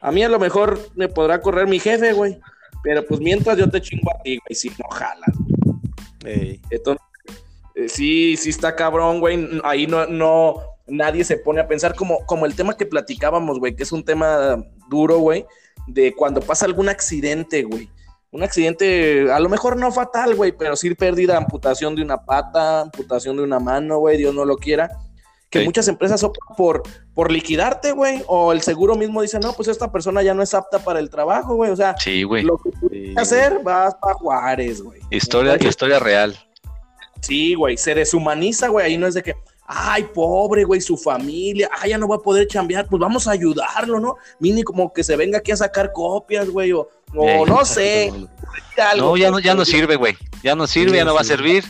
A 0.00 0.12
mí 0.12 0.22
a 0.22 0.28
lo 0.28 0.38
mejor 0.38 0.78
me 0.94 1.08
podrá 1.08 1.40
correr 1.40 1.66
mi 1.66 1.80
jefe, 1.80 2.12
güey, 2.12 2.38
pero 2.82 3.04
pues 3.04 3.20
mientras 3.20 3.58
yo 3.58 3.68
te 3.68 3.80
chingo 3.80 4.10
a 4.12 4.22
ti, 4.22 4.38
güey, 4.38 4.54
si 4.54 4.68
no 4.68 4.88
jalas. 4.90 5.36
Entonces, 6.70 7.04
eh, 7.74 7.88
sí, 7.88 8.36
sí 8.36 8.50
está 8.50 8.74
cabrón, 8.74 9.20
güey. 9.20 9.60
Ahí 9.64 9.86
no, 9.86 10.06
no, 10.06 10.56
nadie 10.86 11.24
se 11.24 11.36
pone 11.36 11.60
a 11.60 11.68
pensar 11.68 11.94
como, 11.94 12.24
como 12.26 12.46
el 12.46 12.54
tema 12.54 12.76
que 12.76 12.86
platicábamos, 12.86 13.58
güey, 13.58 13.74
que 13.74 13.82
es 13.82 13.92
un 13.92 14.04
tema 14.04 14.64
duro, 14.88 15.18
güey, 15.18 15.46
de 15.86 16.14
cuando 16.14 16.40
pasa 16.40 16.66
algún 16.66 16.88
accidente, 16.88 17.62
güey. 17.62 17.90
un 18.30 18.42
accidente, 18.42 19.30
a 19.30 19.40
lo 19.40 19.48
mejor 19.48 19.76
no 19.76 19.92
fatal, 19.92 20.34
güey, 20.34 20.52
pero 20.52 20.76
sí 20.76 20.94
pérdida, 20.94 21.36
amputación 21.36 21.94
de 21.94 22.02
una 22.02 22.24
pata, 22.24 22.82
amputación 22.82 23.36
de 23.36 23.42
una 23.42 23.58
mano, 23.58 23.98
güey, 23.98 24.18
Dios 24.18 24.34
no 24.34 24.44
lo 24.44 24.56
quiera. 24.56 24.90
Que 25.58 25.64
muchas 25.64 25.88
empresas 25.88 26.22
optan 26.22 26.56
por, 26.56 26.82
por 27.14 27.30
liquidarte, 27.30 27.92
güey, 27.92 28.22
o 28.26 28.52
el 28.52 28.62
seguro 28.62 28.94
mismo 28.94 29.22
dice, 29.22 29.38
no, 29.38 29.52
pues 29.52 29.68
esta 29.68 29.90
persona 29.90 30.22
ya 30.22 30.34
no 30.34 30.42
es 30.42 30.54
apta 30.54 30.78
para 30.78 30.98
el 30.98 31.10
trabajo, 31.10 31.54
güey, 31.54 31.70
o 31.70 31.76
sea, 31.76 31.96
sí, 31.98 32.22
güey. 32.22 32.42
lo 32.42 32.58
que 32.58 32.70
tienes 32.88 33.14
que 33.14 33.20
hacer, 33.20 33.60
vas 33.62 33.94
para 33.94 34.14
Juárez, 34.14 34.82
güey. 34.82 35.00
Historia, 35.10 35.56
historia 35.56 35.98
real. 35.98 36.36
Sí, 37.20 37.54
güey, 37.54 37.76
se 37.76 37.94
deshumaniza, 37.94 38.68
güey, 38.68 38.86
ahí 38.86 38.98
no 38.98 39.06
es 39.06 39.14
de 39.14 39.22
que, 39.22 39.34
ay, 39.66 40.04
pobre, 40.14 40.64
güey, 40.64 40.80
su 40.80 40.96
familia, 40.96 41.68
ay, 41.80 41.90
ya 41.90 41.98
no 41.98 42.08
va 42.08 42.16
a 42.16 42.20
poder 42.20 42.46
chambear, 42.46 42.86
pues 42.88 43.00
vamos 43.00 43.26
a 43.26 43.32
ayudarlo, 43.32 43.98
¿no? 43.98 44.16
Mini 44.38 44.62
como 44.62 44.92
que 44.92 45.02
se 45.02 45.16
venga 45.16 45.38
aquí 45.38 45.52
a 45.52 45.56
sacar 45.56 45.92
copias, 45.92 46.48
güey, 46.48 46.72
o, 46.72 46.88
no 47.46 47.64
sé. 47.64 48.12
no, 48.96 49.16
ya 49.16 49.30
no, 49.30 49.38
ya 49.38 49.54
no 49.54 49.64
sirve, 49.64 49.96
güey, 49.96 50.16
ya 50.42 50.54
no 50.54 50.66
sirve, 50.66 50.98
ya 50.98 51.04
no 51.04 51.14
va 51.14 51.22
a 51.22 51.24
servir. 51.24 51.64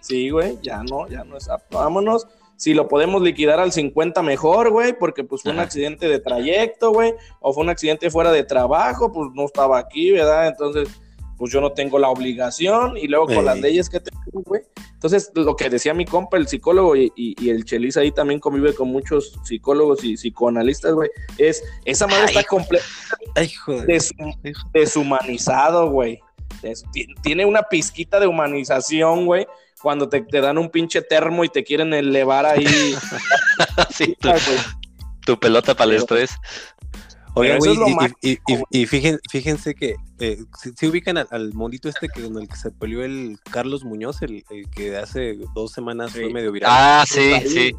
Sí, 0.00 0.28
güey, 0.30 0.58
ya 0.62 0.82
no, 0.82 1.08
ya 1.08 1.24
no 1.24 1.36
es 1.36 1.48
apto, 1.48 1.78
vámonos. 1.78 2.26
Si 2.64 2.72
lo 2.72 2.88
podemos 2.88 3.20
liquidar 3.20 3.60
al 3.60 3.72
50 3.72 4.22
mejor, 4.22 4.70
güey, 4.70 4.98
porque 4.98 5.22
pues 5.22 5.42
fue 5.42 5.52
un 5.52 5.58
accidente 5.58 6.08
de 6.08 6.18
trayecto, 6.18 6.92
güey, 6.92 7.12
o 7.40 7.52
fue 7.52 7.62
un 7.62 7.68
accidente 7.68 8.08
fuera 8.08 8.32
de 8.32 8.42
trabajo, 8.42 9.12
pues 9.12 9.28
no 9.34 9.44
estaba 9.44 9.78
aquí, 9.78 10.12
¿verdad? 10.12 10.48
Entonces, 10.48 10.88
pues 11.36 11.52
yo 11.52 11.60
no 11.60 11.72
tengo 11.72 11.98
la 11.98 12.08
obligación 12.08 12.96
y 12.96 13.06
luego 13.06 13.26
con 13.26 13.44
las 13.44 13.60
leyes 13.60 13.90
que 13.90 14.00
tengo, 14.00 14.40
güey. 14.46 14.62
Entonces, 14.94 15.30
lo 15.34 15.54
que 15.56 15.68
decía 15.68 15.92
mi 15.92 16.06
compa, 16.06 16.38
el 16.38 16.48
psicólogo 16.48 16.96
y, 16.96 17.12
el 17.46 17.66
Chelis 17.66 17.98
ahí 17.98 18.10
también 18.12 18.40
convive 18.40 18.74
con 18.74 18.88
muchos 18.88 19.38
psicólogos 19.44 20.02
y 20.02 20.16
psicoanalistas, 20.16 20.94
güey, 20.94 21.10
es, 21.36 21.62
esa 21.84 22.06
madre 22.06 22.24
está 22.24 22.44
completamente 22.44 23.98
deshumanizado, 24.72 25.90
güey. 25.90 26.18
tiene 27.22 27.44
una 27.44 27.64
pizquita 27.64 28.18
de 28.18 28.26
humanización, 28.26 29.26
güey, 29.26 29.46
cuando 29.84 30.08
te, 30.08 30.24
dan 30.40 30.56
un 30.56 30.70
pinche 30.70 31.02
termo 31.02 31.44
y 31.44 31.50
te 31.50 31.62
quieren 31.62 31.92
elevar 31.92 32.46
ahí. 32.46 32.64
sí, 33.90 34.16
tu, 35.26 35.38
pelota 35.38 35.74
para 35.74 35.90
el 35.90 35.98
estrés. 35.98 36.30
Oigan, 37.34 37.58
y, 38.22 38.86
fíjense, 38.86 39.74
que 39.74 39.96
eh, 40.20 40.38
si, 40.74 40.86
ubican 40.86 41.18
al, 41.18 41.52
monito 41.52 41.90
este 41.90 42.08
que 42.08 42.22
con 42.22 42.40
el 42.40 42.48
que 42.48 42.56
se 42.56 42.70
peleó 42.70 43.04
el 43.04 43.38
Carlos 43.50 43.84
Muñoz, 43.84 44.22
el, 44.22 44.42
que 44.74 44.96
hace 44.96 45.36
dos 45.54 45.72
semanas 45.72 46.12
fue 46.12 46.32
medio 46.32 46.50
viral. 46.50 46.70
Ah, 46.72 47.04
sí, 47.06 47.34
sí. 47.46 47.72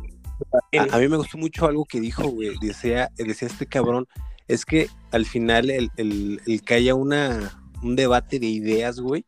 A, 0.78 1.00
mí 1.00 1.08
me 1.08 1.18
gustó 1.18 1.40
mucho 1.40 1.66
algo 1.66 1.86
que 1.86 2.00
dijo, 2.00 2.28
güey. 2.28 2.52
Decía, 2.62 3.10
decía 3.18 3.48
este 3.48 3.66
cabrón, 3.66 4.08
es 4.48 4.64
que 4.64 4.90
al 5.10 5.26
final 5.26 5.72
el, 5.72 6.62
que 6.64 6.74
haya 6.76 6.94
una, 6.94 7.60
un 7.82 7.96
debate 7.96 8.38
de 8.38 8.46
ideas, 8.46 9.00
güey, 9.00 9.26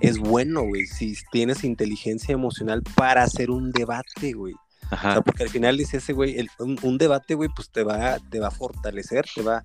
es 0.00 0.18
bueno, 0.18 0.62
güey. 0.62 0.86
Si 0.86 1.16
tienes 1.30 1.64
inteligencia 1.64 2.32
emocional 2.32 2.82
para 2.94 3.22
hacer 3.22 3.50
un 3.50 3.70
debate, 3.72 4.32
güey. 4.32 4.54
Ajá. 4.90 5.20
porque 5.20 5.42
al 5.42 5.50
final 5.50 5.76
dice 5.76 5.98
ese 5.98 6.14
güey, 6.14 6.48
un, 6.58 6.96
debate, 6.96 7.34
güey, 7.34 7.50
pues 7.54 7.70
te 7.70 7.82
va, 7.82 8.18
te 8.30 8.40
va 8.40 8.48
a 8.48 8.50
fortalecer, 8.50 9.26
te 9.34 9.42
va, 9.42 9.62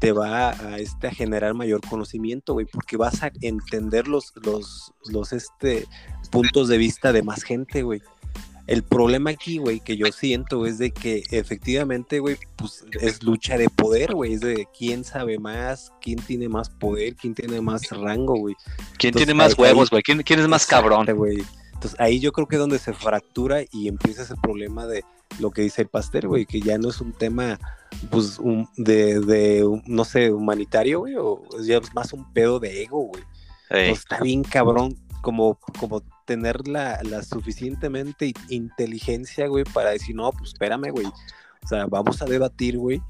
te 0.00 0.12
va 0.12 0.50
a, 0.50 0.78
este, 0.78 1.08
a 1.08 1.10
generar 1.10 1.52
mayor 1.52 1.82
conocimiento, 1.86 2.54
güey, 2.54 2.64
porque 2.64 2.96
vas 2.96 3.22
a 3.22 3.30
entender 3.42 4.08
los, 4.08 4.32
los, 4.42 4.92
los 5.10 5.34
este, 5.34 5.86
puntos 6.30 6.68
de 6.68 6.78
vista 6.78 7.12
de 7.12 7.22
más 7.22 7.42
gente, 7.42 7.82
güey. 7.82 8.00
El 8.66 8.84
problema 8.84 9.30
aquí, 9.30 9.58
güey, 9.58 9.80
que 9.80 9.96
yo 9.96 10.06
siento 10.12 10.66
es 10.66 10.78
de 10.78 10.92
que 10.92 11.24
efectivamente, 11.30 12.20
güey, 12.20 12.36
pues 12.56 12.84
es 13.00 13.22
lucha 13.22 13.58
de 13.58 13.68
poder, 13.68 14.14
güey, 14.14 14.34
es 14.34 14.40
de 14.40 14.68
quién 14.76 15.04
sabe 15.04 15.38
más, 15.38 15.92
quién 16.00 16.18
tiene 16.18 16.48
más 16.48 16.70
poder, 16.70 17.16
quién 17.16 17.34
tiene 17.34 17.60
más 17.60 17.90
rango, 17.90 18.36
güey. 18.36 18.54
¿Quién 18.98 19.14
tiene 19.14 19.34
más 19.34 19.58
huevos, 19.58 19.90
güey? 19.90 20.02
¿Quién, 20.02 20.22
¿Quién, 20.22 20.38
es 20.38 20.48
más 20.48 20.66
cabrón? 20.66 21.06
güey. 21.16 21.42
Entonces 21.72 21.98
ahí 21.98 22.20
yo 22.20 22.30
creo 22.30 22.46
que 22.46 22.54
es 22.54 22.60
donde 22.60 22.78
se 22.78 22.92
fractura 22.92 23.62
y 23.72 23.88
empieza 23.88 24.22
ese 24.22 24.36
problema 24.40 24.86
de 24.86 25.04
lo 25.40 25.50
que 25.50 25.62
dice 25.62 25.82
el 25.82 25.88
pastel, 25.88 26.28
güey, 26.28 26.46
que 26.46 26.60
ya 26.60 26.78
no 26.78 26.90
es 26.90 27.00
un 27.00 27.12
tema, 27.12 27.58
pues, 28.10 28.38
de, 28.76 29.18
de 29.18 29.80
no 29.86 30.04
sé, 30.04 30.30
humanitario, 30.30 31.00
güey, 31.00 31.16
o 31.16 31.42
ya 31.64 31.78
es 31.78 31.92
más 31.94 32.12
un 32.12 32.32
pedo 32.32 32.60
de 32.60 32.84
ego, 32.84 33.08
güey. 33.08 33.24
está 33.70 34.20
bien 34.20 34.44
cabrón 34.44 34.96
como, 35.22 35.58
como 35.78 36.02
tener 36.26 36.68
la, 36.68 37.00
suficientemente 37.22 38.34
inteligencia, 38.50 39.46
güey, 39.46 39.64
para 39.64 39.90
decir, 39.90 40.14
no, 40.14 40.30
pues 40.32 40.50
espérame, 40.50 40.90
güey. 40.90 41.06
O 41.06 41.66
sea, 41.66 41.86
vamos 41.86 42.20
a 42.20 42.26
debatir, 42.26 42.76
güey, 42.76 43.00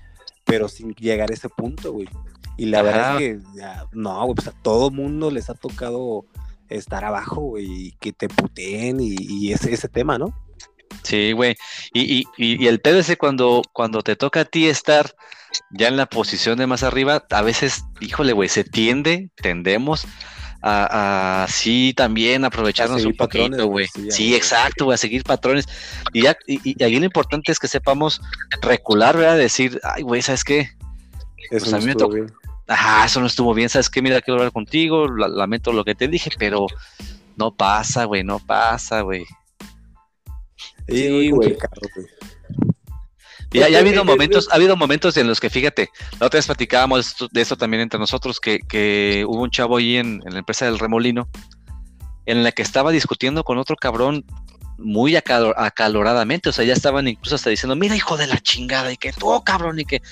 pero 0.44 0.68
sin 0.68 0.94
llegar 0.94 1.30
a 1.30 1.34
ese 1.34 1.48
punto, 1.48 1.92
güey. 1.92 2.08
Y 2.56 2.66
la 2.66 2.82
verdad 2.82 3.20
es 3.20 3.38
que, 3.38 3.40
no, 3.92 4.22
güey, 4.24 4.34
pues 4.34 4.46
a 4.46 4.52
todo 4.52 4.90
mundo 4.90 5.30
les 5.30 5.50
ha 5.50 5.54
tocado 5.54 6.26
estar 6.68 7.04
abajo, 7.04 7.58
y 7.58 7.96
que 8.00 8.12
te 8.12 8.28
puteen 8.28 8.98
y, 9.00 9.52
ese, 9.52 9.72
ese 9.72 9.88
tema, 9.88 10.18
¿no? 10.18 10.34
Sí, 11.02 11.32
güey. 11.32 11.56
Y, 11.92 12.24
y, 12.36 12.66
el 12.66 12.80
pedo 12.80 12.98
ese 12.98 13.16
cuando, 13.16 13.62
cuando 13.72 14.02
te 14.02 14.16
toca 14.16 14.40
a 14.40 14.44
ti 14.44 14.68
estar 14.68 15.14
ya 15.70 15.88
en 15.88 15.96
la 15.96 16.06
posición 16.06 16.58
de 16.58 16.66
más 16.66 16.82
arriba, 16.82 17.24
a 17.30 17.42
veces, 17.42 17.84
híjole, 18.00 18.32
güey, 18.32 18.48
se 18.48 18.64
tiende, 18.64 19.30
tendemos 19.36 20.06
a, 20.62 21.46
sí 21.48 21.92
también 21.96 22.44
aprovecharnos 22.44 23.04
un 23.04 23.16
poquito, 23.16 23.66
güey. 23.66 23.88
Sí, 24.10 24.34
exacto, 24.34 24.84
güey, 24.84 24.94
a 24.94 24.98
seguir 24.98 25.24
patrones. 25.24 25.66
Y, 26.12 26.22
ya, 26.22 26.36
y, 26.46 26.60
y, 26.64 26.82
ahí 26.82 26.98
lo 26.98 27.04
importante 27.04 27.50
es 27.50 27.58
que 27.58 27.68
sepamos 27.68 28.20
recular, 28.60 29.16
¿verdad? 29.16 29.36
Decir, 29.36 29.80
ay, 29.82 30.02
güey, 30.02 30.22
¿sabes 30.22 30.44
qué? 30.44 30.70
Eso 31.50 31.70
pues 31.70 31.84
no 31.84 31.90
estuvo 31.90 32.08
bien. 32.10 32.32
Ajá, 32.68 33.04
eso 33.04 33.20
no 33.20 33.26
estuvo 33.26 33.52
bien, 33.54 33.68
¿sabes 33.68 33.90
qué? 33.90 34.00
Mira, 34.00 34.20
quiero 34.20 34.38
hablar 34.38 34.52
contigo, 34.52 35.08
lamento 35.08 35.72
lo 35.72 35.84
que 35.84 35.94
te 35.94 36.08
dije, 36.08 36.30
pero 36.38 36.66
no 37.36 37.54
pasa, 37.54 38.04
güey, 38.04 38.22
no 38.22 38.38
pasa, 38.38 39.00
güey. 39.00 39.24
Sí, 40.88 41.30
güey. 41.30 41.56
Ya, 43.52 43.68
ya 43.68 43.78
ha 43.78 43.80
habido 43.80 44.04
momentos, 44.04 44.48
ha 44.50 44.56
habido 44.56 44.76
momentos 44.76 45.16
en 45.16 45.26
los 45.26 45.40
que, 45.40 45.50
fíjate, 45.50 45.90
la 46.18 46.26
otra 46.26 46.38
vez 46.38 46.46
platicábamos 46.46 47.16
de 47.30 47.40
eso 47.40 47.56
también 47.56 47.82
entre 47.82 47.98
nosotros, 47.98 48.40
que, 48.40 48.60
que 48.68 49.24
hubo 49.28 49.42
un 49.42 49.50
chavo 49.50 49.76
ahí 49.76 49.96
en, 49.96 50.22
en, 50.24 50.32
la 50.32 50.38
empresa 50.38 50.64
del 50.64 50.78
remolino, 50.78 51.28
en 52.26 52.42
la 52.42 52.52
que 52.52 52.62
estaba 52.62 52.90
discutiendo 52.90 53.44
con 53.44 53.58
otro 53.58 53.76
cabrón 53.76 54.24
muy 54.82 55.16
acaloradamente, 55.16 56.48
o 56.48 56.52
sea, 56.52 56.64
ya 56.64 56.72
estaban 56.72 57.08
incluso 57.08 57.36
hasta 57.36 57.50
diciendo, 57.50 57.76
mira 57.76 57.96
hijo 57.96 58.16
de 58.16 58.26
la 58.26 58.38
chingada, 58.38 58.92
y 58.92 58.96
que 58.96 59.12
tú, 59.12 59.42
cabrón, 59.44 59.78
y 59.78 59.84
que, 59.84 60.02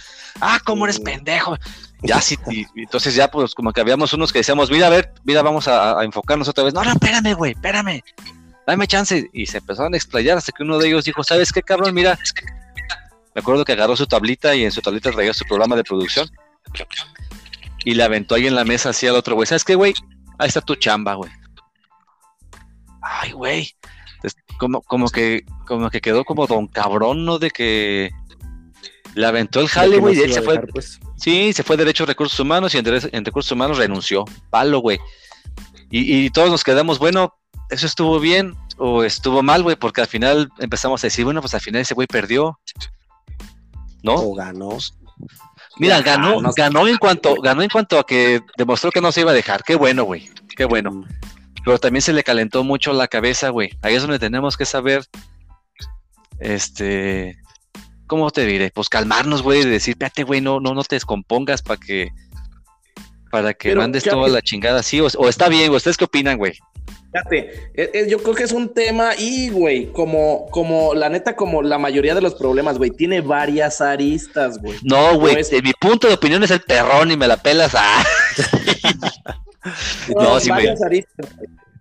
ah, 0.41 0.59
cómo 0.65 0.85
eres 0.85 1.01
pendejo. 1.01 1.57
Ya 2.03 2.21
sí, 2.21 2.39
y, 2.51 2.67
entonces 2.77 3.15
ya 3.15 3.31
pues 3.31 3.55
como 3.55 3.73
que 3.73 3.81
habíamos 3.81 4.13
unos 4.13 4.33
que 4.33 4.39
decíamos, 4.39 4.71
mira, 4.71 4.87
a 4.87 4.91
ver, 4.91 5.13
mira, 5.25 5.43
vamos 5.43 5.69
a, 5.69 6.03
enfocarnos 6.03 6.49
otra 6.49 6.65
vez. 6.65 6.73
No, 6.73 6.83
no, 6.83 6.93
espérame, 6.93 7.35
güey, 7.35 7.53
espérame, 7.53 8.03
dame 8.67 8.87
chance. 8.87 9.29
Y 9.33 9.47
se 9.47 9.59
empezaron 9.59 9.93
a 9.95 9.97
explayar 9.97 10.39
hasta 10.39 10.53
que 10.53 10.63
uno 10.63 10.79
de 10.79 10.89
ellos 10.89 11.05
dijo, 11.05 11.23
¿sabes 11.23 11.53
qué, 11.53 11.63
cabrón? 11.63 11.95
Mira, 11.95 12.19
me 13.35 13.41
acuerdo 13.41 13.65
que 13.65 13.73
agarró 13.73 13.97
su 13.97 14.07
tablita 14.07 14.55
y 14.55 14.65
en 14.65 14.73
su 14.73 14.81
tablita 14.81 15.11
traía 15.13 15.33
su 15.35 15.45
programa 15.45 15.77
de 15.77 15.85
producción. 15.85 16.29
Y 17.85 17.95
le 17.95 18.03
aventó 18.03 18.35
ahí 18.35 18.47
en 18.47 18.55
la 18.55 18.65
mesa 18.65 18.91
así 18.91 19.07
al 19.07 19.17
otro 19.17 19.35
güey. 19.35 19.47
¿Sabes 19.47 19.65
qué, 19.65 19.75
güey? 19.75 19.95
Ahí 20.39 20.49
está 20.49 20.61
tu 20.61 20.75
chamba, 20.75 21.15
güey. 21.15 21.31
Ay, 23.03 23.33
güey. 23.33 23.75
Como, 24.59 24.83
como 24.83 25.09
que, 25.09 25.45
como 25.67 25.89
que 25.91 26.01
quedó 26.01 26.25
como 26.25 26.47
don 26.47 26.67
cabrón, 26.67 27.25
¿no? 27.25 27.39
De 27.39 27.51
que 27.51 28.11
le 29.15 29.27
aventó 29.27 29.61
el 29.61 29.69
jale, 29.69 29.99
güey, 29.99 30.19
y 30.19 30.21
él 30.21 30.33
se 30.33 30.43
fue. 30.43 30.61
Pues. 30.61 31.01
Sí, 31.17 31.53
se 31.53 31.63
fue 31.63 31.77
derecho 31.77 32.05
a 32.05 32.07
recursos 32.07 32.39
humanos 32.39 32.75
y 32.75 32.79
en, 32.79 32.87
en 32.87 33.25
recursos 33.25 33.53
humanos 33.53 33.79
renunció. 33.79 34.25
Palo, 34.51 34.81
güey. 34.81 34.99
Y, 35.91 36.25
y, 36.25 36.31
todos 36.31 36.51
nos 36.51 36.63
quedamos, 36.63 36.99
bueno, 36.99 37.35
eso 37.69 37.87
estuvo 37.87 38.21
bien 38.21 38.55
o 38.79 39.03
estuvo 39.03 39.43
mal, 39.43 39.63
güey, 39.63 39.77
porque 39.77 40.01
al 40.01 40.07
final 40.07 40.51
empezamos 40.59 41.03
a 41.03 41.09
decir, 41.09 41.25
bueno, 41.25 41.41
pues 41.41 41.55
al 41.55 41.61
final 41.61 41.81
ese 41.81 41.95
güey 41.95 42.07
perdió. 42.07 42.61
¿No? 44.03 44.15
O 44.15 44.35
ganó. 44.35 44.77
Mira, 45.79 46.01
ganó, 46.03 46.41
ganó 46.57 46.89
en 46.89 46.97
cuanto, 46.99 47.37
ganó 47.37 47.63
en 47.63 47.71
cuanto 47.71 47.99
a 47.99 48.05
que 48.05 48.41
demostró 48.57 48.91
que 48.91 49.01
no 49.01 49.13
se 49.13 49.21
iba 49.21 49.31
a 49.31 49.35
dejar. 49.35 49.63
Qué 49.63 49.77
bueno, 49.77 50.05
güey. 50.05 50.29
Qué 50.57 50.65
bueno. 50.65 50.91
Mm. 50.91 51.05
Pero 51.65 51.79
también 51.79 52.03
se 52.03 52.13
le 52.13 52.25
calentó 52.25 52.65
mucho 52.65 52.93
la 52.93 53.09
cabeza, 53.09 53.51
güey. 53.51 53.71
Ahí 53.83 53.95
es 53.95 54.03
donde 54.03 54.19
tenemos 54.19 54.57
que 54.57 54.65
saber, 54.65 55.05
este, 56.39 57.39
¿cómo 58.07 58.31
te 58.31 58.47
diré? 58.47 58.71
Pues 58.75 58.89
calmarnos, 58.89 59.43
güey, 59.43 59.65
de 59.65 59.71
decir, 59.71 59.93
espérate, 59.93 60.25
güey, 60.25 60.41
no, 60.41 60.61
no, 60.61 60.75
no 60.75 60.83
te 60.83 60.97
descompongas 60.97 61.63
para 61.63 61.79
que, 61.79 62.11
para 63.31 63.55
que 63.55 63.75
mandes 63.75 64.05
toda 64.05 64.29
la 64.29 64.43
chingada 64.43 64.81
así. 64.81 65.01
O, 65.01 65.07
o, 65.07 65.29
está 65.29 65.49
bien, 65.49 65.69
güey. 65.69 65.77
¿Ustedes 65.77 65.97
qué 65.97 66.05
opinan, 66.05 66.37
güey? 66.37 66.53
Fíjate, 67.13 67.71
e, 67.75 67.91
e, 67.93 68.09
yo 68.09 68.23
creo 68.23 68.35
que 68.35 68.45
es 68.45 68.53
un 68.53 68.73
tema 68.73 69.17
y, 69.19 69.49
güey, 69.51 69.91
como, 69.93 70.47
como, 70.51 70.95
la 70.95 71.09
neta, 71.09 71.35
como 71.35 71.61
la 71.61 71.77
mayoría 71.77 72.15
de 72.15 72.21
los 72.21 72.35
problemas, 72.35 72.79
güey, 72.79 72.91
tiene 72.91 73.21
varias 73.21 73.81
aristas, 73.81 74.59
güey. 74.59 74.79
No, 74.83 75.19
güey, 75.19 75.37
mi 75.63 75.73
punto 75.73 76.07
de 76.07 76.15
opinión 76.15 76.45
es 76.45 76.53
el 76.53 76.61
perrón 76.61 77.11
y 77.11 77.17
me 77.17 77.27
la 77.27 77.37
pelas. 77.37 77.73
Ah. 77.75 78.05
no, 80.15 80.39
sí, 80.39 80.51
varias 80.51 80.81
aristas, 80.83 81.27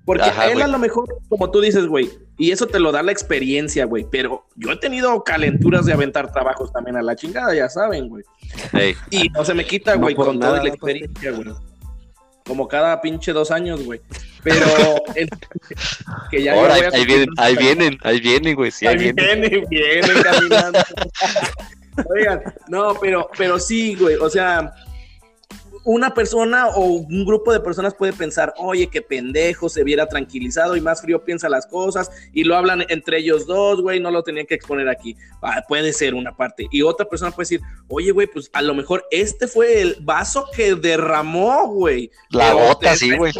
Porque 0.09 0.31
él 0.51 0.59
a 0.63 0.67
lo 0.67 0.79
mejor, 0.79 1.05
como 1.29 1.51
tú 1.51 1.61
dices, 1.61 1.85
güey, 1.85 2.09
y 2.35 2.49
eso 2.49 2.65
te 2.65 2.79
lo 2.79 2.91
da 2.91 3.03
la 3.03 3.11
experiencia, 3.11 3.85
güey, 3.85 4.07
pero 4.09 4.43
yo 4.55 4.71
he 4.71 4.75
tenido 4.75 5.23
calenturas 5.23 5.85
de 5.85 5.93
aventar 5.93 6.33
trabajos 6.33 6.73
también 6.73 6.97
a 6.97 7.03
la 7.03 7.15
chingada, 7.15 7.53
ya 7.53 7.69
saben, 7.69 8.09
güey. 8.09 8.23
Y 9.11 9.29
no 9.29 9.45
se 9.45 9.53
me 9.53 9.63
quita, 9.67 9.93
güey, 9.97 10.15
con 10.15 10.39
toda 10.39 10.63
la 10.63 10.69
experiencia, 10.69 11.29
güey. 11.29 11.49
como 12.43 12.67
cada 12.67 12.99
pinche 13.01 13.33
dos 13.33 13.51
años, 13.51 13.85
güey. 13.85 14.01
Pero 14.41 14.65
que 16.31 16.41
ya 16.41 16.55
Ahora, 16.55 16.73
ahí, 16.73 17.05
vienen, 17.05 17.29
ahí 17.37 17.55
vienen, 17.55 17.97
ahí 18.01 18.19
vienen, 18.19 18.55
güey. 18.55 18.71
ahí, 18.87 18.97
vienen, 18.97 19.63
vienen 19.69 20.23
caminando. 20.23 20.79
Oigan, 22.15 22.41
no, 22.67 22.95
pero, 22.99 23.29
pero 23.37 23.59
sí, 23.59 23.93
güey, 23.93 24.15
o 24.15 24.27
sea, 24.27 24.73
una 25.89 26.13
persona 26.13 26.67
o 26.67 26.83
un 26.85 27.25
grupo 27.25 27.51
de 27.51 27.59
personas 27.61 27.95
puede 27.95 28.13
pensar, 28.13 28.53
oye, 28.57 28.91
qué 28.91 29.01
pendejo, 29.01 29.69
se 29.69 29.83
viera 29.83 30.05
tranquilizado 30.05 30.75
y 30.75 30.81
más 30.81 31.01
frío 31.01 31.23
piensa 31.23 31.49
las 31.49 31.65
cosas 31.65 32.11
y 32.31 32.43
lo 32.43 32.55
hablan 32.55 32.85
entre 32.89 33.17
ellos 33.17 33.47
dos, 33.47 33.81
güey, 33.81 33.99
no 33.99 34.11
lo 34.11 34.21
tenían 34.21 34.45
que 34.45 34.53
exponer 34.53 34.87
aquí. 34.87 35.17
Ah, 35.41 35.63
puede 35.67 35.91
ser 35.91 36.13
una 36.13 36.37
parte. 36.37 36.67
Y 36.69 36.83
otra 36.83 37.07
persona 37.07 37.31
puede 37.31 37.45
decir, 37.45 37.61
oye, 37.87 38.11
güey, 38.11 38.27
pues 38.27 38.51
a 38.53 38.61
lo 38.61 38.75
mejor 38.75 39.03
este 39.09 39.47
fue 39.47 39.81
el 39.81 39.97
vaso 40.01 40.45
que 40.55 40.75
derramó, 40.75 41.65
güey. 41.69 42.11
La 42.29 42.53
gota, 42.53 42.95
sí, 42.95 43.17
güey. 43.17 43.33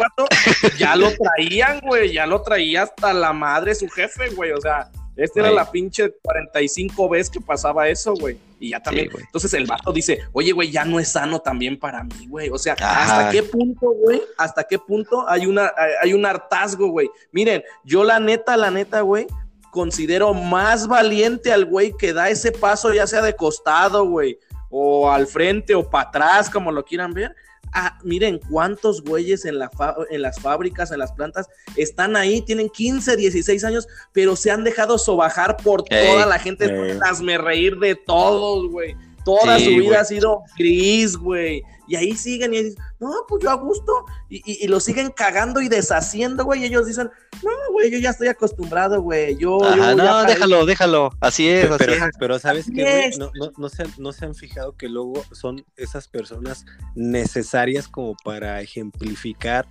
Ya 0.79 0.95
lo 0.95 1.11
traían, 1.11 1.81
güey, 1.81 2.13
ya 2.13 2.25
lo 2.25 2.41
traía 2.41 2.81
hasta 2.81 3.13
la 3.13 3.31
madre 3.31 3.75
su 3.75 3.87
jefe, 3.89 4.29
güey, 4.29 4.53
o 4.53 4.61
sea, 4.61 4.89
este 5.19 5.39
era 5.41 5.51
la 5.51 5.69
pinche 5.69 6.11
45 6.21 7.09
veces 7.09 7.29
que 7.29 7.41
pasaba 7.41 7.87
eso, 7.87 8.13
güey. 8.13 8.37
Y 8.59 8.71
ya 8.71 8.81
también. 8.81 9.09
Entonces 9.17 9.53
el 9.53 9.65
vato 9.65 9.91
dice, 9.91 10.19
oye, 10.33 10.51
güey, 10.51 10.71
ya 10.71 10.85
no 10.85 10.99
es 10.99 11.09
sano 11.09 11.39
también 11.39 11.77
para 11.77 12.03
mí, 12.03 12.27
güey. 12.27 12.49
O 12.49 12.57
sea, 12.57 12.73
¿hasta 12.73 13.29
qué 13.31 13.43
punto, 13.43 13.91
güey? 13.91 14.21
¿Hasta 14.37 14.63
qué 14.63 14.79
punto 14.79 15.27
hay, 15.27 15.45
una, 15.45 15.71
hay 16.01 16.13
un 16.13 16.25
hartazgo, 16.25 16.89
güey? 16.89 17.09
Miren, 17.31 17.63
yo 17.83 18.03
la 18.03 18.19
neta, 18.19 18.57
la 18.57 18.71
neta, 18.71 19.01
güey, 19.01 19.27
considero 19.71 20.33
más 20.33 20.87
valiente 20.87 21.51
al 21.51 21.65
güey 21.65 21.93
que 21.97 22.13
da 22.13 22.29
ese 22.29 22.51
paso, 22.51 22.93
ya 22.93 23.07
sea 23.07 23.21
de 23.21 23.35
costado, 23.35 24.05
güey, 24.05 24.39
o 24.69 25.11
al 25.11 25.27
frente 25.27 25.75
o 25.75 25.89
para 25.89 26.09
atrás, 26.09 26.49
como 26.49 26.71
lo 26.71 26.83
quieran 26.83 27.13
ver, 27.13 27.35
Ah, 27.73 27.97
miren 28.03 28.39
cuántos 28.49 29.03
güeyes 29.03 29.45
en, 29.45 29.59
la 29.59 29.69
en 30.09 30.21
las 30.21 30.39
fábricas, 30.39 30.91
en 30.91 30.99
las 30.99 31.11
plantas, 31.11 31.47
están 31.75 32.15
ahí, 32.15 32.41
tienen 32.41 32.69
15, 32.69 33.15
16 33.15 33.63
años, 33.63 33.87
pero 34.11 34.35
se 34.35 34.51
han 34.51 34.63
dejado 34.63 34.97
sobajar 34.97 35.57
por 35.57 35.83
toda 35.83 36.25
la 36.25 36.39
gente. 36.39 36.99
Hazme 37.03 37.37
reír 37.37 37.77
de 37.77 37.95
todos, 37.95 38.69
güey. 38.69 38.95
Toda 39.41 39.59
su 39.59 39.69
vida 39.69 40.01
ha 40.01 40.05
sido 40.05 40.43
gris, 40.57 41.17
güey. 41.17 41.63
Y 41.87 41.95
ahí 41.95 42.15
siguen 42.15 42.53
y 42.53 42.63
dicen, 42.63 42.83
no, 42.99 43.11
pues 43.27 43.43
yo 43.43 43.49
a 43.49 43.55
gusto. 43.55 44.05
Y, 44.29 44.67
lo 44.67 44.79
siguen 44.79 45.09
cagando 45.09 45.59
y 45.59 45.69
deshaciendo, 45.69 46.45
güey. 46.45 46.61
Y 46.61 46.65
ellos 46.65 46.85
dicen, 46.85 47.09
no, 47.43 47.51
güey, 47.71 47.89
yo 47.89 47.97
ya 47.97 48.11
estoy 48.11 48.27
acostumbrado, 48.27 49.01
güey. 49.01 49.35
Yo, 49.37 49.57
no, 49.95 50.23
déjalo, 50.23 50.65
déjalo. 50.67 51.09
Así 51.19 51.49
es. 51.49 51.67
Pero, 51.79 51.93
así 51.93 52.11
pero 52.19 52.37
¿sabes 52.37 52.67
qué, 52.73 52.83
güey? 52.83 53.17
No, 53.17 53.31
no, 53.57 53.69
se, 53.69 53.85
no 53.97 54.11
se 54.11 54.25
han 54.25 54.35
fijado 54.35 54.77
que 54.77 54.87
luego 54.87 55.23
son 55.31 55.65
esas 55.77 56.07
personas 56.07 56.65
necesarias 56.93 57.87
como 57.87 58.15
para 58.23 58.61
ejemplificar 58.61 59.67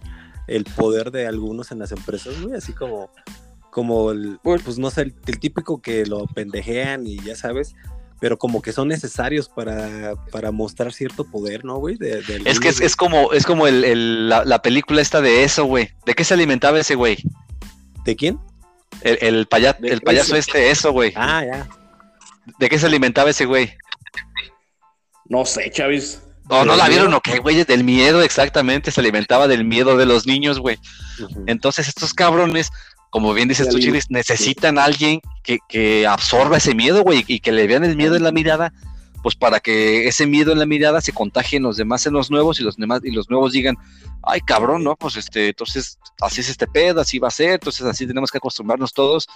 el 0.48 0.64
poder 0.64 1.12
de 1.12 1.28
algunos 1.28 1.70
en 1.70 1.78
las 1.78 1.92
empresas, 1.92 2.40
güey. 2.42 2.56
Así 2.56 2.72
como, 2.72 3.10
como 3.70 4.10
el, 4.10 4.40
pues 4.42 4.76
no 4.78 4.90
sé, 4.90 5.02
el 5.02 5.38
típico 5.38 5.80
que 5.80 6.04
lo 6.04 6.26
pendejean 6.26 7.06
y 7.06 7.22
ya 7.22 7.36
sabes 7.36 7.76
pero 8.20 8.36
como 8.36 8.62
que 8.62 8.72
son 8.72 8.88
necesarios 8.88 9.48
para, 9.48 10.14
para 10.30 10.50
mostrar 10.50 10.92
cierto 10.92 11.24
poder, 11.24 11.64
¿no, 11.64 11.76
güey? 11.76 11.96
es 12.44 12.58
que 12.58 12.68
es, 12.68 12.96
como, 12.96 13.32
es 13.32 13.46
como 13.46 13.66
el, 13.66 14.28
la, 14.28 14.62
película 14.62 15.00
esta 15.00 15.20
de 15.20 15.44
eso, 15.44 15.64
güey. 15.64 15.90
¿De 16.04 16.14
qué 16.14 16.24
se 16.24 16.34
alimentaba 16.34 16.80
ese 16.80 16.94
güey? 16.94 17.18
¿De 18.04 18.16
quién? 18.16 18.38
El, 19.02 19.18
el, 19.20 19.48
el 19.82 20.00
payaso 20.00 20.36
este, 20.36 20.70
eso, 20.70 20.92
güey. 20.92 21.12
Ah, 21.14 21.44
ya. 21.44 21.68
¿De 22.58 22.68
qué 22.68 22.78
se 22.78 22.86
alimentaba 22.86 23.30
ese 23.30 23.44
güey? 23.44 23.72
No 25.26 25.44
sé, 25.44 25.70
Chavis. 25.70 26.22
No, 26.48 26.64
no 26.64 26.76
la 26.76 26.88
vieron 26.88 27.12
o 27.12 27.20
qué, 27.20 27.38
güey, 27.38 27.62
del 27.64 27.84
miedo, 27.84 28.22
exactamente, 28.22 28.90
se 28.90 29.00
alimentaba 29.00 29.48
del 29.48 29.64
miedo 29.64 29.98
de 29.98 30.06
los 30.06 30.26
niños, 30.26 30.58
güey. 30.58 30.78
Entonces 31.46 31.88
estos 31.88 32.14
cabrones 32.14 32.70
como 33.10 33.32
bien 33.32 33.48
dices 33.48 33.68
tú, 33.68 33.78
Chilis, 33.78 34.10
necesitan 34.10 34.78
a 34.78 34.84
alguien 34.84 35.20
que, 35.42 36.06
absorba 36.06 36.58
ese 36.58 36.74
miedo, 36.74 37.02
güey, 37.02 37.24
y 37.26 37.40
que 37.40 37.52
le 37.52 37.66
vean 37.66 37.84
el 37.84 37.96
miedo 37.96 38.16
en 38.16 38.22
la 38.22 38.32
mirada, 38.32 38.72
pues 39.22 39.34
para 39.34 39.60
que 39.60 40.06
ese 40.06 40.26
miedo 40.26 40.52
en 40.52 40.58
la 40.58 40.66
mirada 40.66 41.00
se 41.00 41.12
contagie 41.12 41.56
en 41.56 41.62
los 41.64 41.76
demás, 41.76 42.06
en 42.06 42.12
los 42.12 42.30
nuevos, 42.30 42.60
y 42.60 42.62
los 42.62 42.76
demás, 42.76 43.00
y 43.04 43.10
los 43.10 43.30
nuevos 43.30 43.52
digan, 43.52 43.76
ay 44.22 44.40
cabrón, 44.40 44.84
¿no? 44.84 44.94
Pues 44.96 45.16
este, 45.16 45.48
entonces, 45.48 45.98
así 46.20 46.40
es 46.40 46.50
este 46.50 46.66
pedo, 46.66 47.00
así 47.00 47.18
va 47.18 47.28
a 47.28 47.32
ser, 47.32 47.52
entonces 47.52 47.86
así 47.86 48.06
tenemos 48.06 48.30
que 48.30 48.38
acostumbrarnos 48.38 48.92
todos. 48.92 49.26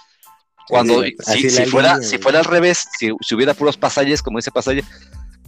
Cuando, 0.67 1.03
si, 1.03 1.49
fuera, 1.65 2.01
si 2.01 2.17
fuera 2.19 2.39
al 2.39 2.45
revés, 2.45 2.87
si, 2.97 3.11
hubiera 3.35 3.53
puros 3.53 3.75
pasajes, 3.75 4.21
como 4.21 4.39
ese 4.39 4.49
pasaje, 4.49 4.81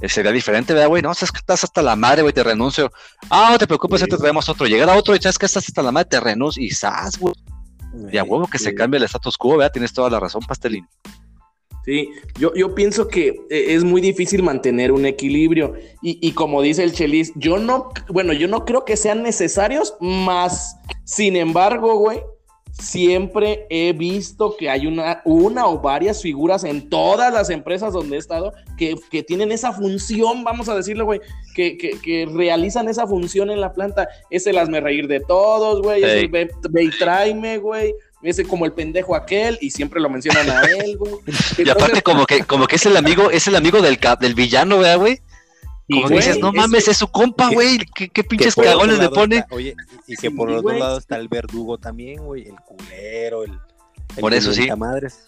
eh, 0.01 0.09
sería 0.09 0.31
diferente, 0.31 0.73
¿verdad, 0.73 0.89
güey? 0.89 1.01
No, 1.01 1.13
sabes 1.13 1.31
que 1.31 1.37
estás 1.37 1.63
hasta 1.63 1.81
la 1.81 1.95
madre, 1.95 2.21
güey, 2.21 2.33
te 2.33 2.43
renuncio. 2.43 2.91
Ah, 3.29 3.49
no 3.51 3.57
te 3.57 3.65
preocupes, 3.65 4.01
te 4.01 4.17
traemos 4.17 4.49
otro. 4.49 4.67
Llegar 4.67 4.89
a 4.89 4.95
otro 4.95 5.15
y 5.15 5.21
sabes 5.21 5.37
que 5.37 5.45
estás 5.45 5.65
hasta 5.65 5.81
la 5.81 5.93
madre, 5.93 6.09
te 6.09 6.19
renuncio 6.19 6.61
y 6.61 6.69
sas, 6.71 7.17
güey. 7.17 7.33
Y 8.11 8.17
a 8.17 8.23
huevo 8.23 8.47
que 8.47 8.59
se 8.59 8.73
cambie 8.73 8.97
el 8.97 9.03
status 9.05 9.37
quo, 9.37 9.57
¿verdad? 9.57 9.71
Tienes 9.71 9.93
toda 9.93 10.09
la 10.09 10.19
razón, 10.19 10.41
Pastelín. 10.47 10.87
Sí, 11.85 12.09
yo, 12.39 12.51
yo 12.55 12.73
pienso 12.73 13.07
que 13.07 13.27
eh, 13.49 13.75
es 13.75 13.83
muy 13.83 14.01
difícil 14.01 14.41
mantener 14.41 14.91
un 14.91 15.05
equilibrio. 15.05 15.75
Y, 16.01 16.31
como 16.31 16.63
dice 16.63 16.83
el 16.83 16.93
Chelis, 16.93 17.31
yo 17.35 17.57
no, 17.57 17.91
bueno, 18.09 18.33
yo 18.33 18.47
no 18.47 18.65
creo 18.65 18.85
que 18.85 18.97
sean 18.97 19.21
necesarios, 19.21 19.95
más, 19.99 20.77
sin 21.03 21.35
embargo, 21.35 21.95
güey, 21.97 22.21
siempre 22.77 23.65
he 23.69 23.93
visto 23.93 24.57
que 24.57 24.69
hay 24.69 24.85
una, 24.85 25.21
una 25.23 25.67
o 25.67 25.79
varias 25.79 26.21
figuras 26.21 26.63
en 26.63 26.89
todas 26.89 27.33
las 27.33 27.49
empresas 27.49 27.93
donde 27.93 28.17
he 28.17 28.19
estado 28.19 28.53
que, 28.77 28.95
tienen 29.23 29.51
esa 29.51 29.71
función, 29.71 30.43
vamos 30.43 30.67
a 30.67 30.75
decirlo, 30.75 31.05
güey, 31.05 31.21
que, 31.53 32.27
realizan 32.33 32.89
esa 32.89 33.07
función 33.07 33.49
en 33.49 33.61
la 33.61 33.73
planta. 33.73 34.07
Ese 34.29 34.49
el 34.49 34.57
hazme 34.57 34.81
reír 34.81 35.07
de 35.07 35.21
todos, 35.21 35.81
güey, 35.81 36.03
ese 36.03 36.27
ve, 36.27 36.49
y 36.83 36.89
tráeme, 36.89 37.57
güey. 37.57 37.93
Ese 38.21 38.43
como 38.43 38.65
el 38.65 38.73
pendejo 38.73 39.15
aquel, 39.15 39.57
y 39.61 39.69
siempre 39.69 40.01
lo 40.01 40.09
mencionan 40.09 40.49
a 40.49 40.63
él, 40.63 40.97
güey. 40.97 41.13
y 41.59 41.69
aparte, 41.69 42.01
como 42.01 42.25
que, 42.25 42.43
como 42.43 42.65
que 42.65 42.77
es 42.77 42.85
el 42.85 42.97
amigo, 42.97 43.29
es 43.29 43.47
el 43.47 43.55
amigo 43.55 43.81
del, 43.81 43.99
del 44.19 44.33
villano, 44.33 44.77
güey. 44.97 45.21
Como 45.89 46.09
dices, 46.09 46.39
no 46.39 46.51
mames, 46.51 46.87
es 46.87 46.97
su 46.97 47.07
compa, 47.07 47.49
güey. 47.49 47.77
¿Qué, 47.93 48.23
pinches 48.23 48.55
cagones 48.55 48.97
le 48.97 49.09
pone? 49.09 49.45
oye, 49.51 49.75
y 50.07 50.15
que 50.15 50.31
por 50.31 50.49
los 50.49 50.63
dos 50.63 50.77
lados 50.77 50.99
está 50.99 51.17
el 51.17 51.27
verdugo 51.27 51.77
también, 51.77 52.23
güey. 52.23 52.47
El 52.47 52.55
culero, 52.61 53.43
el. 53.43 53.59
por 54.19 54.33
eso 54.33 54.51
sí. 54.51 54.67
Madres. 54.75 55.19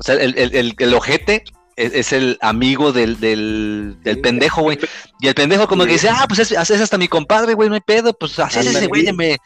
O 0.00 0.02
sea, 0.02 0.14
el, 0.14 0.38
el, 0.38 0.74
el, 0.78 0.94
ojete 0.94 1.44
es, 1.76 2.12
el 2.12 2.38
amigo 2.40 2.92
del, 2.92 3.20
del, 3.20 3.96
del 4.02 4.20
pendejo, 4.20 4.62
güey. 4.62 4.78
Y 5.20 5.28
el 5.28 5.34
pendejo, 5.34 5.66
como 5.66 5.84
que 5.84 5.92
dice, 5.92 6.08
ah, 6.08 6.24
pues 6.28 6.40
es, 6.40 6.52
es 6.52 6.80
hasta 6.80 6.96
mi 6.96 7.08
compadre, 7.08 7.54
güey, 7.54 7.68
no 7.68 7.74
hay 7.74 7.80
pedo. 7.80 8.14
Pues 8.14 8.38
así 8.38 8.60
es 8.60 8.66
ese 8.66 8.86
güey, 8.86 9.12
me. 9.12 9.36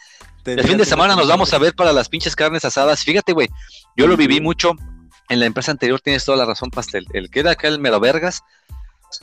El 0.44 0.66
fin 0.66 0.78
de 0.78 0.84
semana 0.84 1.14
nos 1.14 1.28
vamos 1.28 1.52
a 1.52 1.58
ver 1.58 1.74
para 1.74 1.92
las 1.92 2.08
pinches 2.08 2.36
carnes 2.36 2.64
asadas. 2.64 3.04
Fíjate, 3.04 3.32
güey, 3.32 3.48
yo 3.96 4.06
lo 4.06 4.16
viví 4.16 4.40
mucho 4.40 4.72
en 5.28 5.40
la 5.40 5.46
empresa 5.46 5.70
anterior, 5.70 6.00
tienes 6.00 6.24
toda 6.24 6.38
la 6.38 6.44
razón, 6.44 6.70
Pastel. 6.70 7.06
El 7.12 7.30
que 7.30 7.40
era 7.40 7.52
acá 7.52 7.68
el 7.68 7.78
mero 7.78 8.00
vergas, 8.00 8.42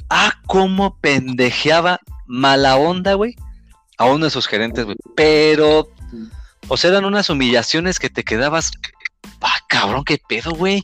Ah, 0.10 0.34
cómo 0.48 0.98
pendejeaba 1.00 2.00
mala 2.28 2.78
onda, 2.78 3.14
güey, 3.16 3.36
a 3.98 4.06
uno 4.06 4.26
de 4.26 4.32
sus 4.32 4.48
gerentes, 4.48 4.86
güey. 4.86 4.98
Pero, 5.16 5.90
o 6.68 6.78
sea, 6.78 6.92
eran 6.92 7.06
unas 7.06 7.30
humillaciones 7.30 8.00
que 8.00 8.10
te 8.10 8.24
quedabas, 8.24 8.72
ah, 9.42 9.60
cabrón, 9.68 10.04
qué 10.04 10.20
pedo, 10.28 10.52
güey. 10.52 10.84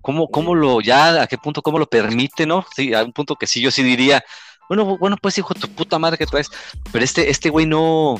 ¿Cómo, 0.00 0.28
¿Cómo 0.28 0.54
lo, 0.54 0.80
ya, 0.80 1.22
a 1.22 1.26
qué 1.26 1.36
punto, 1.36 1.60
cómo 1.60 1.78
lo 1.78 1.86
permite, 1.86 2.46
no? 2.46 2.64
Sí, 2.74 2.94
a 2.94 3.02
un 3.02 3.12
punto 3.12 3.36
que 3.36 3.46
sí, 3.46 3.60
yo 3.60 3.70
sí 3.70 3.82
diría, 3.82 4.24
bueno, 4.68 4.96
bueno, 4.98 5.16
pues 5.20 5.36
hijo 5.38 5.54
de 5.54 5.60
tu 5.60 5.68
puta 5.68 5.98
madre 5.98 6.18
que 6.18 6.26
traes. 6.26 6.50
Pero 6.92 7.04
este, 7.04 7.30
este 7.30 7.50
güey 7.50 7.66
no, 7.66 8.16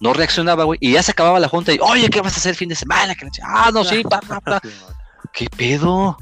no 0.00 0.12
reaccionaba, 0.12 0.64
güey. 0.64 0.78
Y 0.82 0.92
ya 0.92 1.02
se 1.02 1.12
acababa 1.12 1.40
la 1.40 1.48
junta 1.48 1.72
y, 1.72 1.78
oye, 1.80 2.10
¿qué 2.10 2.20
vas 2.20 2.34
a 2.34 2.36
hacer 2.36 2.50
el 2.50 2.56
fin 2.56 2.68
de 2.68 2.74
semana? 2.74 3.14
Ah, 3.42 3.70
no, 3.72 3.84
sí, 3.84 4.02
pa, 4.02 4.20
pa, 4.20 4.40
pa. 4.40 4.60
¿Qué 5.32 5.46
pedo? 5.56 6.18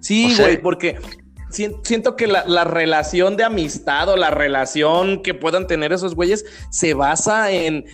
Sí, 0.00 0.36
güey, 0.36 0.60
porque 0.60 1.00
siento 1.52 2.16
que 2.16 2.26
la, 2.26 2.64
relación 2.64 3.36
de 3.36 3.44
amistad 3.44 4.08
o 4.08 4.16
la 4.16 4.30
relación 4.30 5.22
que 5.22 5.34
puedan 5.34 5.66
tener 5.66 5.92
esos 5.92 6.14
güeyes 6.14 6.44
se 6.70 6.94
basa 6.94 7.50
en, 7.50 7.84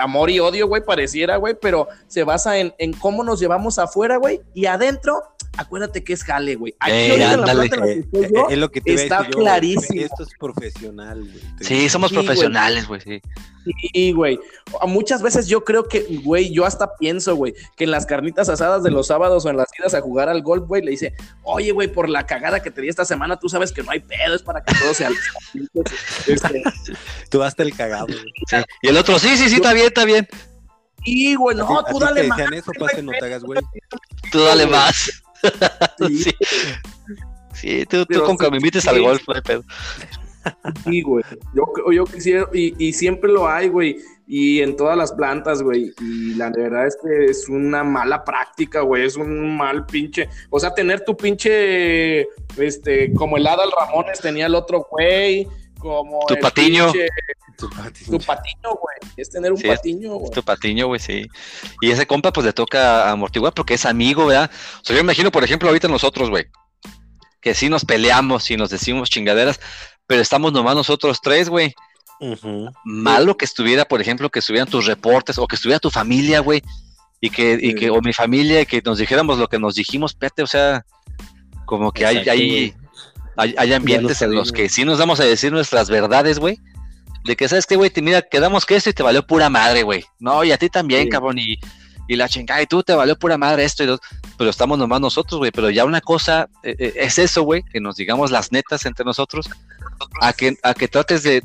amor 0.00 0.30
y 0.30 0.40
odio, 0.40 0.66
güey, 0.66 0.84
pareciera, 0.84 1.36
güey, 1.36 1.54
pero 1.60 1.88
se 2.06 2.24
basa 2.24 2.58
en, 2.58 2.74
en 2.78 2.92
cómo 2.92 3.24
nos 3.24 3.40
llevamos 3.40 3.78
afuera, 3.78 4.16
güey, 4.16 4.40
y 4.54 4.66
adentro 4.66 5.22
acuérdate 5.58 6.04
que 6.04 6.12
es 6.12 6.24
jale, 6.24 6.54
güey. 6.54 6.74
Aquí 6.78 6.92
eh, 6.92 7.24
ándale. 7.24 7.68
es 8.50 8.58
lo 8.58 8.70
que 8.70 8.80
te 8.80 8.94
está 8.94 9.26
clarísimo. 9.26 10.00
Esto 10.00 10.22
es 10.22 10.30
profesional, 10.38 11.20
güey. 11.20 11.40
Sí, 11.60 11.88
somos 11.88 12.12
profesionales, 12.12 12.86
güey, 12.86 13.00
sí. 13.00 13.20
Sí, 13.92 14.12
güey. 14.12 14.38
Muchas 14.86 15.20
veces 15.20 15.46
yo 15.46 15.64
creo 15.64 15.88
que, 15.88 16.20
güey, 16.22 16.52
yo 16.52 16.64
hasta 16.64 16.96
pienso, 16.96 17.34
güey, 17.34 17.54
que 17.76 17.84
en 17.84 17.90
las 17.90 18.06
carnitas 18.06 18.48
asadas 18.48 18.82
de 18.82 18.90
los 18.90 19.08
sábados 19.08 19.44
o 19.44 19.50
en 19.50 19.56
las 19.56 19.68
idas 19.78 19.94
a 19.94 20.00
jugar 20.00 20.28
al 20.28 20.42
golf, 20.42 20.66
güey, 20.66 20.82
le 20.82 20.92
dice, 20.92 21.14
oye, 21.42 21.72
güey, 21.72 21.88
por 21.88 22.08
la 22.08 22.24
cagada 22.24 22.60
que 22.60 22.70
te 22.70 22.80
di 22.80 22.88
esta 22.88 23.04
semana, 23.04 23.38
tú 23.38 23.48
sabes 23.48 23.72
que 23.72 23.82
no 23.82 23.90
hay 23.90 24.00
pedo, 24.00 24.34
es 24.34 24.42
para 24.42 24.62
que 24.62 24.74
todo 24.74 24.94
sea. 24.94 25.10
este... 26.26 26.62
Tú 27.30 27.42
hasta 27.42 27.62
el 27.62 27.74
cagado, 27.74 28.06
güey. 28.06 28.64
Y 28.82 28.88
el 28.88 28.96
otro, 28.96 29.18
sí, 29.18 29.36
sí, 29.36 29.48
sí, 29.48 29.56
está 29.56 29.72
bien, 29.72 29.86
está 29.86 30.04
bien. 30.04 30.28
Sí, 31.04 31.34
güey, 31.34 31.56
no, 31.56 31.84
tú 31.90 31.98
dale 31.98 32.24
más. 32.24 32.40
Eso, 32.40 32.72
no 33.02 33.12
te 33.12 33.24
hagas, 33.24 33.42
güey. 33.42 33.60
Tú 34.30 34.40
dale 34.40 34.66
más. 34.66 35.10
Sí, 35.98 36.32
sí. 37.54 37.86
tú, 37.86 38.06
tú 38.06 38.22
con 38.22 38.38
que 38.38 38.50
me 38.50 38.58
invites 38.58 38.86
al 38.86 39.00
golf, 39.00 39.20
no 39.26 39.34
hay 39.34 39.40
pedo. 39.42 39.64
Sí, 40.84 41.02
güey. 41.02 41.24
Yo, 41.54 41.64
yo 41.92 42.04
quisiera, 42.04 42.48
y, 42.52 42.74
y 42.78 42.92
siempre 42.92 43.30
lo 43.30 43.48
hay, 43.48 43.68
güey. 43.68 43.98
Y 44.26 44.60
en 44.60 44.76
todas 44.76 44.96
las 44.96 45.12
plantas, 45.12 45.62
güey. 45.62 45.92
Y 46.00 46.34
la 46.34 46.50
verdad 46.50 46.86
es 46.86 46.96
que 47.02 47.24
es 47.26 47.48
una 47.48 47.82
mala 47.82 48.24
práctica, 48.24 48.82
güey. 48.82 49.06
Es 49.06 49.16
un 49.16 49.56
mal 49.56 49.86
pinche. 49.86 50.28
O 50.50 50.60
sea, 50.60 50.74
tener 50.74 51.04
tu 51.04 51.16
pinche. 51.16 52.28
Este, 52.56 53.12
como 53.14 53.36
el 53.36 53.46
Adal 53.46 53.70
Ramones 53.78 54.20
tenía 54.20 54.46
el 54.46 54.54
otro 54.54 54.86
güey. 54.90 55.48
Como. 55.78 56.26
Tu 56.26 56.36
patiño. 56.36 56.92
tu 57.56 57.68
patiño. 58.20 58.74
güey. 58.80 59.12
Es 59.16 59.30
tener 59.30 59.52
un 59.52 59.60
patiño, 59.60 60.14
güey. 60.14 60.30
Tu 60.30 60.42
patiño, 60.42 60.86
güey, 60.86 61.00
sí. 61.00 61.26
Y 61.80 61.90
ese 61.90 62.06
compa, 62.06 62.32
pues 62.32 62.46
le 62.46 62.52
toca 62.52 63.10
amortiguar 63.10 63.52
porque 63.52 63.74
es 63.74 63.86
amigo, 63.86 64.26
¿verdad? 64.26 64.50
O 64.80 64.84
sea, 64.84 64.94
yo 64.96 65.00
imagino, 65.00 65.30
por 65.30 65.44
ejemplo, 65.44 65.68
ahorita 65.68 65.88
nosotros, 65.88 66.30
güey. 66.30 66.46
Que 67.40 67.54
sí 67.54 67.68
nos 67.68 67.84
peleamos 67.84 68.50
y 68.50 68.56
nos 68.56 68.70
decimos 68.70 69.10
chingaderas, 69.10 69.60
pero 70.06 70.20
estamos 70.20 70.52
nomás 70.52 70.74
nosotros 70.74 71.20
tres, 71.22 71.48
güey. 71.48 71.74
Malo 72.84 73.36
que 73.36 73.44
estuviera, 73.44 73.84
por 73.84 74.00
ejemplo, 74.00 74.28
que 74.28 74.40
estuvieran 74.40 74.68
tus 74.68 74.86
reportes 74.86 75.38
o 75.38 75.46
que 75.46 75.56
estuviera 75.56 75.78
tu 75.78 75.90
familia, 75.90 76.40
güey. 76.40 76.62
Y 77.20 77.30
que, 77.30 77.58
y 77.60 77.74
que, 77.74 77.90
o 77.90 78.00
mi 78.00 78.12
familia, 78.12 78.60
y 78.60 78.66
que 78.66 78.80
nos 78.84 78.98
dijéramos 78.98 79.38
lo 79.38 79.48
que 79.48 79.58
nos 79.58 79.74
dijimos, 79.74 80.12
espérate, 80.12 80.42
o 80.42 80.46
sea, 80.46 80.84
como 81.64 81.90
que 81.90 82.06
hay, 82.06 82.28
hay, 82.28 82.74
hay, 83.38 83.72
ambientes 83.72 84.20
en 84.22 84.34
los 84.34 84.52
que 84.52 84.68
sí 84.68 84.84
nos 84.84 84.98
vamos 84.98 85.20
a 85.20 85.24
decir 85.24 85.52
nuestras 85.52 85.88
verdades, 85.88 86.38
güey. 86.38 86.58
De 87.24 87.36
que, 87.36 87.48
¿sabes 87.48 87.66
qué, 87.66 87.76
güey? 87.76 87.92
Mira, 88.02 88.22
quedamos 88.22 88.66
que 88.66 88.76
esto 88.76 88.90
y 88.90 88.92
te 88.92 89.02
valió 89.02 89.26
pura 89.26 89.48
madre, 89.48 89.82
güey. 89.82 90.04
No, 90.18 90.44
y 90.44 90.52
a 90.52 90.58
ti 90.58 90.68
también, 90.68 91.08
cabrón. 91.08 91.38
Y, 91.38 91.58
y 92.08 92.16
la 92.16 92.28
chingada, 92.28 92.62
y 92.62 92.66
tú 92.66 92.82
te 92.82 92.94
valió 92.94 93.16
pura 93.16 93.36
madre 93.38 93.64
esto 93.64 93.84
y 93.84 93.86
dos, 93.86 94.00
pero 94.38 94.50
estamos 94.50 94.78
nomás 94.78 95.00
nosotros, 95.00 95.38
güey, 95.38 95.50
pero 95.52 95.68
ya 95.68 95.84
una 95.84 96.00
cosa 96.00 96.48
eh, 96.62 96.74
eh, 96.78 96.94
es 96.96 97.18
eso, 97.18 97.42
güey, 97.42 97.62
que 97.62 97.80
nos 97.80 97.96
digamos 97.96 98.30
las 98.30 98.50
netas 98.50 98.86
entre 98.86 99.04
nosotros, 99.04 99.48
a 100.22 100.32
que, 100.32 100.56
a 100.62 100.72
que 100.72 100.88
trates 100.88 101.22
de, 101.22 101.40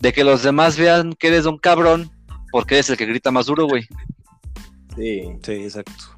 de, 0.00 0.12
que 0.12 0.24
los 0.24 0.42
demás 0.42 0.78
vean 0.78 1.12
que 1.12 1.28
eres 1.28 1.44
un 1.44 1.58
cabrón, 1.58 2.10
porque 2.50 2.76
eres 2.76 2.88
el 2.88 2.96
que 2.96 3.04
grita 3.04 3.30
más 3.30 3.46
duro, 3.46 3.66
güey. 3.66 3.86
Sí, 4.96 5.28
sí, 5.42 5.52
exacto. 5.52 6.15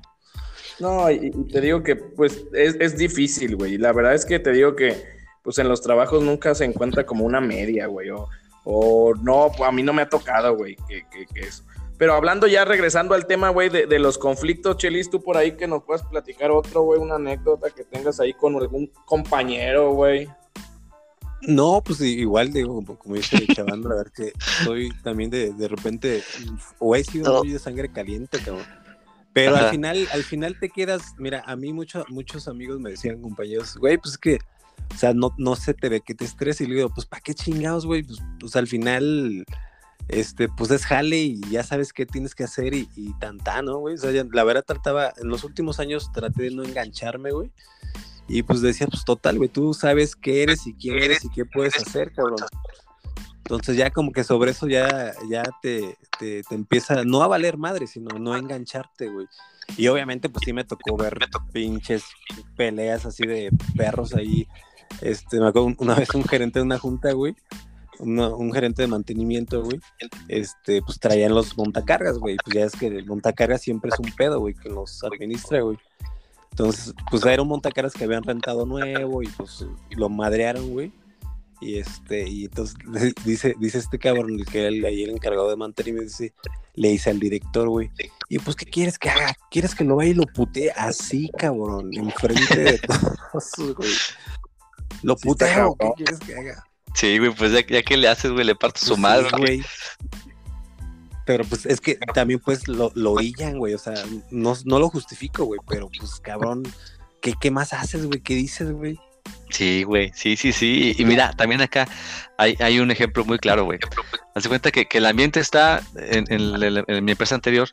No, 0.81 1.11
y, 1.11 1.31
te 1.51 1.61
digo 1.61 1.83
que 1.83 1.97
pues 1.97 2.47
es, 2.53 2.77
es 2.79 2.97
difícil, 2.97 3.57
güey, 3.57 3.79
la 3.79 3.93
verdad 3.93 4.15
es 4.15 4.25
que 4.25 4.39
te 4.39 4.53
digo 4.53 4.77
que 4.77 4.95
pues 5.43 5.59
en 5.59 5.69
los 5.69 5.83
trabajos 5.83 6.23
nunca 6.23 6.55
se 6.55 6.65
encuentra 6.65 7.07
como 7.07 7.25
una 7.25 7.41
media, 7.41 7.87
güey, 7.87 8.11
o, 8.11 8.29
o 8.65 9.15
no, 9.23 9.51
a 9.65 9.73
mí 9.73 9.83
no 9.83 9.93
me 9.93 10.03
ha 10.03 10.09
tocado, 10.09 10.57
güey, 10.57 10.77
que, 10.89 11.03
que, 11.11 11.27
que 11.27 11.41
eso 11.41 11.65
pero 11.99 12.15
hablando 12.15 12.47
ya, 12.47 12.65
regresando 12.65 13.15
al 13.15 13.27
tema, 13.27 13.51
güey, 13.51 13.69
de, 13.69 13.99
los 13.99 14.19
conflictos, 14.19 14.77
Chelis, 14.77 15.11
tú 15.11 15.21
por 15.21 15.37
ahí 15.37 15.57
que 15.57 15.67
nos 15.67 15.83
puedes 15.83 16.03
platicar 16.05 16.53
otro, 16.53 16.83
güey, 16.83 17.01
una 17.01 17.17
anécdota 17.17 17.71
que 17.71 17.83
tengas 17.83 18.21
ahí 18.21 18.33
con 18.33 18.55
algún 18.55 18.91
compañero, 19.05 19.93
güey. 19.93 20.29
No, 21.43 21.83
pues 21.85 22.01
igual, 22.01 22.53
digo, 22.53 22.85
como 22.97 23.17
dice 23.17 23.45
Chavando, 23.53 23.91
a 23.91 23.97
ver 23.97 24.13
que 24.13 24.33
soy 24.65 24.91
también 25.03 25.31
de, 25.31 25.53
de 25.53 25.69
repente, 25.69 26.23
o 26.79 26.95
he 26.95 27.03
sido 27.03 27.39
muy 27.39 27.53
de 27.53 27.59
sangre 27.59 27.91
caliente, 27.91 28.39
cabrón. 28.39 28.65
Pero 29.45 29.57
al 29.57 29.71
final, 29.71 30.09
al 30.13 30.23
final 30.23 30.59
te 30.59 30.69
quedas, 30.69 31.15
mira, 31.19 31.43
a 31.47 31.57
mí 31.57 31.73
muchos 31.73 32.09
muchos 32.09 32.49
amigos 32.49 32.81
me 32.81 32.91
decían, 32.91 33.21
compañeros, 33.21 33.77
güey, 33.77 33.99
pues 33.99 34.13
es 34.13 34.19
que, 34.19 34.39
o 34.95 34.97
sea, 34.97 35.13
no, 35.15 35.35
no 35.39 35.57
se 35.57 35.75
te 35.75 35.89
ve 35.89 36.01
que 36.01 36.15
te 36.15 36.25
estreses. 36.25 36.63
Y 36.63 36.71
le 36.71 36.77
digo, 36.77 36.91
pues, 36.91 37.07
¿para 37.07 37.21
qué 37.21 37.35
chingados, 37.35 37.87
güey? 37.87 38.03
Pues, 38.03 38.19
pues 38.41 38.57
al 38.57 38.67
final, 38.67 39.45
este, 40.09 40.49
pues 40.49 40.71
es 40.71 40.87
jale 40.87 41.19
y 41.19 41.41
ya 41.51 41.63
sabes 41.63 41.93
qué 41.93 42.07
tienes 42.07 42.35
que 42.35 42.45
hacer 42.45 42.75
y, 42.75 42.89
y 42.97 43.13
tanta, 43.19 43.63
¿no, 43.63 43.79
güey? 43.79 43.95
O 43.95 43.99
sea, 43.99 44.11
la 44.33 44.45
verdad 44.45 44.65
trataba, 44.67 45.13
en 45.21 45.29
los 45.29 45.45
últimos 45.45 45.81
años 45.81 46.11
traté 46.13 46.45
de 46.45 46.51
no 46.51 46.65
engancharme, 46.65 47.31
güey. 47.31 47.51
Y 48.29 48.43
pues 48.43 48.61
decía, 48.61 48.87
pues 48.87 49.05
total, 49.05 49.39
güey, 49.39 49.49
tú 49.49 49.73
sabes 49.73 50.15
qué 50.15 50.43
eres 50.43 50.67
y 50.67 50.75
quién 50.75 50.99
eres 50.99 51.25
y 51.25 51.31
qué 51.31 51.47
puedes 51.47 51.77
hacer, 51.77 52.13
cabrón. 52.13 52.37
Entonces 53.49 53.79
ya 53.79 53.91
como 53.91 54.13
que 54.13 54.25
sobre 54.25 54.51
eso 54.51 54.69
ya, 54.69 55.15
ya 55.31 55.43
te, 55.63 55.97
te, 56.19 56.43
te 56.43 56.55
empieza, 56.55 57.03
no 57.05 57.23
a 57.23 57.29
valer 57.29 57.57
madre, 57.57 57.87
sino 57.87 58.19
no 58.19 58.35
a 58.35 58.39
engancharte, 58.39 59.09
güey. 59.09 59.27
Y 59.79 59.89
obviamente 59.89 60.29
pues 60.29 60.45
sí 60.45 60.53
me 60.53 60.65
tocó 60.65 60.99
ver 60.99 61.19
pinches 61.51 62.05
peleas 62.59 63.07
así 63.07 63.27
de 63.27 63.51
perros 63.75 64.13
ahí. 64.13 64.47
Este, 65.01 65.41
me 65.41 65.49
acuerdo 65.49 65.75
una 65.79 65.95
vez 65.95 66.15
un 66.15 66.25
gerente 66.25 66.59
de 66.59 66.67
una 66.67 66.79
junta, 66.79 67.13
güey, 67.13 67.37
un 68.01 68.53
gerente 68.53 68.83
de 68.83 68.89
mantenimiento, 68.89 69.63
güey, 69.63 69.81
este, 70.29 70.83
pues 70.83 71.01
traían 71.01 71.35
los 71.35 71.57
montacargas, 71.57 72.19
güey. 72.19 72.37
Pues 72.45 72.55
ya 72.55 72.65
es 72.65 72.73
que 72.73 72.89
el 72.89 73.07
montacargas 73.07 73.63
siempre 73.63 73.91
es 73.91 73.99
un 73.99 74.13
pedo, 74.15 74.41
güey, 74.41 74.53
que 74.53 74.69
los 74.69 75.03
administra, 75.05 75.63
güey. 75.63 75.79
Entonces, 76.51 76.93
pues 77.11 77.25
era 77.25 77.41
un 77.41 77.49
montacargas 77.49 77.95
que 77.95 78.05
habían 78.05 78.25
rentado 78.25 78.67
nuevo 78.67 79.23
y 79.23 79.29
pues 79.29 79.65
lo 79.97 80.11
madrearon, 80.11 80.69
güey. 80.71 80.93
Y 81.61 81.79
este, 81.79 82.29
y 82.29 82.45
entonces 82.45 82.77
dice, 83.25 83.55
dice 83.59 83.79
este 83.79 83.99
cabrón, 83.99 84.39
el 84.39 84.47
que 84.47 84.67
era 84.67 84.89
ahí 84.89 85.03
el 85.03 85.11
encargado 85.11 85.51
de 85.51 85.57
mantenimiento, 85.57 86.09
dice, 86.11 86.35
le 86.75 86.89
dice 86.89 87.11
al 87.11 87.19
director, 87.19 87.69
güey, 87.69 87.91
y 88.29 88.39
pues, 88.39 88.57
¿qué 88.57 88.67
quieres 88.67 88.99
que 88.99 89.09
haga? 89.09 89.35
¿Quieres 89.51 89.75
que 89.75 89.85
lo 89.85 89.97
vaya 89.97 90.11
y 90.11 90.15
lo 90.15 90.27
putee 90.27 90.71
así, 90.77 91.31
cabrón? 91.39 91.91
Enfrente 91.95 92.57
de 92.57 92.79
todos, 93.33 93.75
güey. 93.75 93.91
¿Lo 95.03 95.17
puteo? 95.17 95.77
¿Qué 95.79 95.91
quieres 95.97 96.19
que 96.21 96.35
haga? 96.35 96.65
Sí, 96.95 97.19
güey, 97.19 97.35
pues 97.35 97.53
ya, 97.53 97.63
que 97.83 97.97
le 97.97 98.09
haces, 98.09 98.31
güey, 98.31 98.45
le 98.45 98.55
parto 98.55 98.81
su 98.81 98.89
pues 98.89 98.99
madre. 98.99 99.31
güey. 99.39 99.63
Pero 101.25 101.45
pues 101.45 101.67
es 101.67 101.81
que 101.81 101.97
también 102.15 102.41
pues 102.41 102.69
lo, 102.69 102.91
lo 102.95 103.13
orillan, 103.13 103.59
güey, 103.59 103.75
o 103.75 103.79
sea, 103.79 103.95
no, 104.31 104.55
no 104.65 104.79
lo 104.79 104.89
justifico, 104.89 105.45
güey, 105.45 105.61
pero 105.69 105.91
pues 105.99 106.21
cabrón, 106.21 106.63
¿qué, 107.21 107.35
qué 107.39 107.51
más 107.51 107.73
haces, 107.75 108.07
güey? 108.07 108.21
¿Qué 108.21 108.35
dices, 108.35 108.73
güey? 108.73 108.99
Sí, 109.51 109.83
güey, 109.83 110.13
sí, 110.15 110.37
sí, 110.37 110.53
sí. 110.53 110.95
Y 110.99 111.05
mira, 111.05 111.33
también 111.33 111.61
acá 111.61 111.89
hay, 112.37 112.57
hay 112.61 112.81
un 112.81 112.91
ejemplo 112.91 113.25
muy 113.25 113.39
claro, 113.39 113.65
güey. 113.65 113.79
Haz 114.35 114.47
cuenta 114.47 114.71
que, 114.71 114.87
que, 114.87 114.99
el 114.99 115.07
ambiente 115.07 115.41
está 115.41 115.83
en, 115.97 116.25
en, 116.29 117.05
mi 117.05 117.13
empresa 117.13 117.35
anterior, 117.35 117.69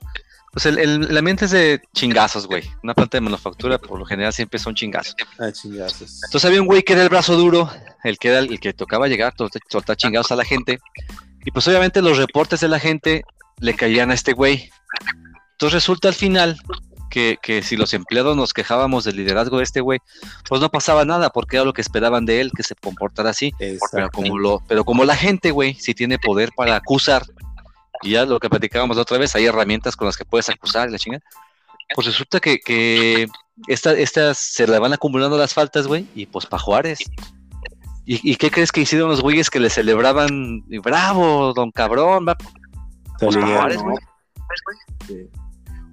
pues 0.51 0.65
el, 0.65 0.79
el, 0.79 1.17
ambiente 1.17 1.45
es 1.45 1.51
de 1.51 1.81
chingazos, 1.93 2.47
güey. 2.47 2.63
Una 2.81 2.93
planta 2.93 3.17
de 3.17 3.21
manufactura, 3.21 3.77
por 3.77 3.99
lo 3.99 4.05
general, 4.05 4.31
siempre 4.31 4.57
son 4.57 4.73
chingazos. 4.73 5.15
Ah, 5.37 5.51
chingazos. 5.51 6.21
Entonces 6.25 6.45
había 6.45 6.61
un 6.61 6.67
güey 6.67 6.81
que 6.81 6.93
era 6.93 7.03
el 7.03 7.09
brazo 7.09 7.35
duro, 7.35 7.69
el 8.03 8.17
que 8.17 8.29
era 8.29 8.39
el, 8.39 8.59
que 8.59 8.73
tocaba 8.73 9.07
llegar, 9.07 9.33
soltar 9.69 9.97
chingados 9.97 10.31
a 10.31 10.35
la 10.35 10.45
gente. 10.45 10.79
Y 11.43 11.51
pues 11.51 11.67
obviamente 11.67 12.01
los 12.01 12.17
reportes 12.17 12.61
de 12.61 12.69
la 12.69 12.79
gente 12.79 13.23
le 13.59 13.75
caían 13.75 14.11
a 14.11 14.13
este 14.13 14.33
güey. 14.33 14.71
Entonces 15.51 15.73
resulta 15.73 16.07
al 16.07 16.15
final 16.15 16.57
que, 17.15 17.37
que, 17.41 17.61
si 17.61 17.77
los 17.77 17.93
empleados 17.93 18.35
nos 18.35 18.53
quejábamos 18.53 19.05
del 19.05 19.15
liderazgo 19.15 19.59
de 19.59 19.63
este 19.63 19.79
güey, 19.79 19.99
pues 20.49 20.59
no 20.59 20.69
pasaba 20.69 21.05
nada, 21.05 21.29
porque 21.29 21.55
era 21.55 21.63
lo 21.63 21.71
que 21.71 21.79
esperaban 21.79 22.25
de 22.25 22.41
él, 22.41 22.51
que 22.53 22.61
se 22.61 22.75
comportara 22.75 23.29
así. 23.29 23.53
Pero 23.91 24.09
como, 24.09 24.37
lo, 24.37 24.61
pero 24.67 24.83
como 24.83 25.05
la 25.05 25.15
gente, 25.15 25.51
güey, 25.51 25.75
sí 25.75 25.93
tiene 25.93 26.19
poder 26.19 26.51
para 26.57 26.75
acusar 26.75 27.23
y 28.01 28.11
ya 28.11 28.25
lo 28.25 28.37
que 28.39 28.49
platicábamos 28.49 28.97
la 28.97 29.03
otra 29.03 29.17
vez, 29.17 29.33
hay 29.35 29.45
herramientas 29.45 29.95
con 29.95 30.07
las 30.07 30.17
que 30.17 30.25
puedes 30.25 30.49
acusar 30.49 30.89
y 30.89 30.91
la 30.91 30.99
chingada. 30.99 31.23
Pues 31.93 32.05
resulta 32.05 32.41
que, 32.41 32.59
que 32.59 33.27
estas 33.67 34.37
se 34.37 34.67
le 34.67 34.77
van 34.77 34.91
acumulando 34.91 35.37
las 35.37 35.53
faltas, 35.53 35.87
güey, 35.87 36.05
y 36.15 36.25
pues 36.25 36.45
pa' 36.45 36.59
Juárez. 36.59 36.99
¿Y, 38.07 38.35
qué 38.35 38.51
crees 38.51 38.71
que 38.71 38.81
hicieron 38.81 39.09
los 39.09 39.21
güeyes 39.21 39.49
que 39.49 39.59
le 39.59 39.69
celebraban? 39.69 40.63
Bravo, 40.83 41.53
don 41.53 41.71
cabrón, 41.71 42.25
va. 42.27 42.35
Pues 43.19 43.37
pa 43.37 43.47
Juárez, 43.47 43.81
güey. 43.81 43.97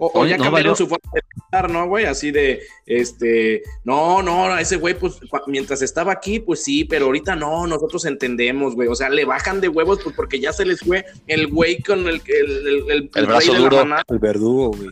O, 0.05 0.27
ya 0.27 0.37
cambiaron 0.37 0.75
su 0.75 0.89
forma 0.89 1.11
de 1.15 1.23
pensar, 1.23 1.71
¿no, 1.71 1.87
güey? 1.87 2.07
Así 2.07 2.33
de, 2.33 2.61
este, 2.87 3.63
no, 3.85 4.21
no, 4.21 4.59
ese 4.59 4.77
güey, 4.77 4.99
pues, 4.99 5.21
mientras 5.47 5.81
estaba 5.81 6.11
aquí, 6.11 6.41
pues 6.41 6.65
sí, 6.65 6.85
pero 6.85 7.07
ahorita 7.07 7.37
no, 7.37 7.69
nosotros 7.69 8.05
entendemos, 8.07 8.75
güey. 8.75 8.89
O 8.89 8.97
sea, 8.97 9.09
le 9.11 9.25
bajan 9.25 9.61
de 9.61 9.69
huevos, 9.69 10.01
pues 10.03 10.17
porque 10.17 10.41
ya 10.41 10.53
se 10.53 10.65
les 10.65 10.81
fue 10.81 11.05
el 11.29 11.47
güey 11.47 11.81
con 11.83 12.01
el, 12.09 12.21
el, 12.27 12.91
el, 12.91 13.11
el 13.15 13.27
brazo 13.27 13.55
duro. 13.55 13.85
El 14.09 14.19
verdugo, 14.19 14.71
güey. 14.71 14.91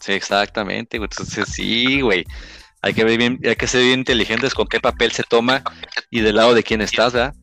Sí, 0.00 0.12
exactamente, 0.12 0.98
güey. 0.98 1.08
Entonces, 1.10 1.48
sí, 1.48 2.02
güey. 2.02 2.26
Hay 2.82 2.92
que, 2.92 3.04
ver 3.04 3.16
bien, 3.16 3.40
hay 3.44 3.56
que 3.56 3.66
ser 3.66 3.82
bien 3.82 4.00
inteligentes 4.00 4.52
con 4.52 4.66
qué 4.66 4.78
papel 4.78 5.10
se 5.10 5.22
toma 5.22 5.62
y 6.10 6.20
del 6.20 6.36
lado 6.36 6.52
de 6.52 6.62
quién 6.62 6.82
estás, 6.82 7.14
¿verdad? 7.14 7.34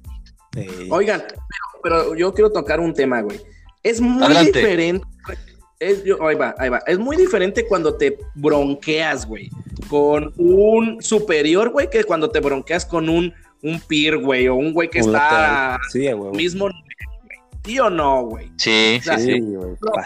Oigan, 0.90 1.24
pero, 1.82 2.16
yo 2.16 2.32
quiero 2.34 2.52
tocar 2.52 2.80
un 2.80 2.94
tema, 2.94 3.22
güey. 3.22 3.42
Es 3.82 4.00
muy 4.00 4.28
diferente 4.46 5.02
es, 5.90 6.04
ahí 6.22 6.36
va, 6.36 6.56
ahí 6.58 6.70
va. 6.70 6.80
Es 6.88 6.98
muy 6.98 7.16
diferente 7.16 7.66
cuando 7.66 7.96
te 7.96 8.18
bronqueas, 8.34 9.26
güey, 9.26 9.50
con 9.90 10.34
un 10.38 11.02
superior, 11.02 11.70
güey, 11.70 11.90
que 11.90 12.04
cuando 12.04 12.30
te 12.30 12.40
bronqueas 12.40 12.86
con 12.86 13.10
un, 13.10 13.34
un 13.62 13.80
peer, 13.82 14.18
güey, 14.18 14.48
o 14.48 14.56
un 14.56 14.74
güey 14.74 14.90
que 14.90 15.00
está 15.00 15.80
sí, 15.92 16.08
mismo 16.34 16.70
¿Sí 17.66 17.80
o 17.80 17.90
no, 17.90 18.26
güey? 18.26 18.52
Sí, 18.58 19.02
sí, 19.02 19.42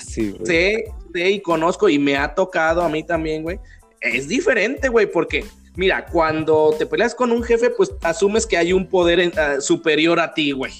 sí. 0.07 0.35
Sé, 0.45 0.85
sé 1.13 1.29
y 1.29 1.41
conozco 1.41 1.89
y 1.89 1.99
me 1.99 2.15
ha 2.15 2.33
tocado 2.33 2.81
a 2.81 2.89
mí 2.89 3.03
también, 3.03 3.43
güey. 3.43 3.59
Es 3.99 4.29
diferente, 4.29 4.87
güey, 4.87 5.11
porque, 5.11 5.43
mira, 5.75 6.05
cuando 6.05 6.73
te 6.77 6.85
peleas 6.85 7.13
con 7.13 7.33
un 7.33 7.43
jefe, 7.43 7.69
pues 7.69 7.91
asumes 8.01 8.45
que 8.45 8.55
hay 8.55 8.71
un 8.71 8.87
poder 8.87 9.19
eh, 9.19 9.31
superior 9.59 10.21
a 10.21 10.33
ti, 10.33 10.53
güey. 10.53 10.71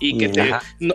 Y 0.00 0.18
que 0.18 0.28
te, 0.28 0.50
no 0.80 0.94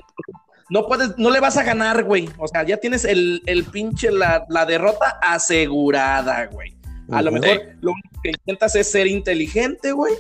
puedes, 0.88 1.17
no 1.17 1.29
le 1.29 1.41
vas 1.41 1.57
a 1.57 1.63
ganar, 1.63 2.03
güey. 2.05 2.29
O 2.38 2.47
sea, 2.47 2.63
ya 2.63 2.77
tienes 2.77 3.03
el, 3.03 3.41
el 3.45 3.65
pinche, 3.65 4.10
la, 4.10 4.45
la, 4.47 4.65
derrota 4.65 5.19
asegurada, 5.21 6.45
güey. 6.45 6.73
A 7.12 7.21
lo 7.21 7.34
mejor 7.34 7.62
lo 7.81 7.91
único 7.91 8.21
que 8.23 8.29
intentas 8.29 8.75
es 8.75 8.89
ser 8.89 9.05
inteligente, 9.07 9.91
güey. 9.91 10.13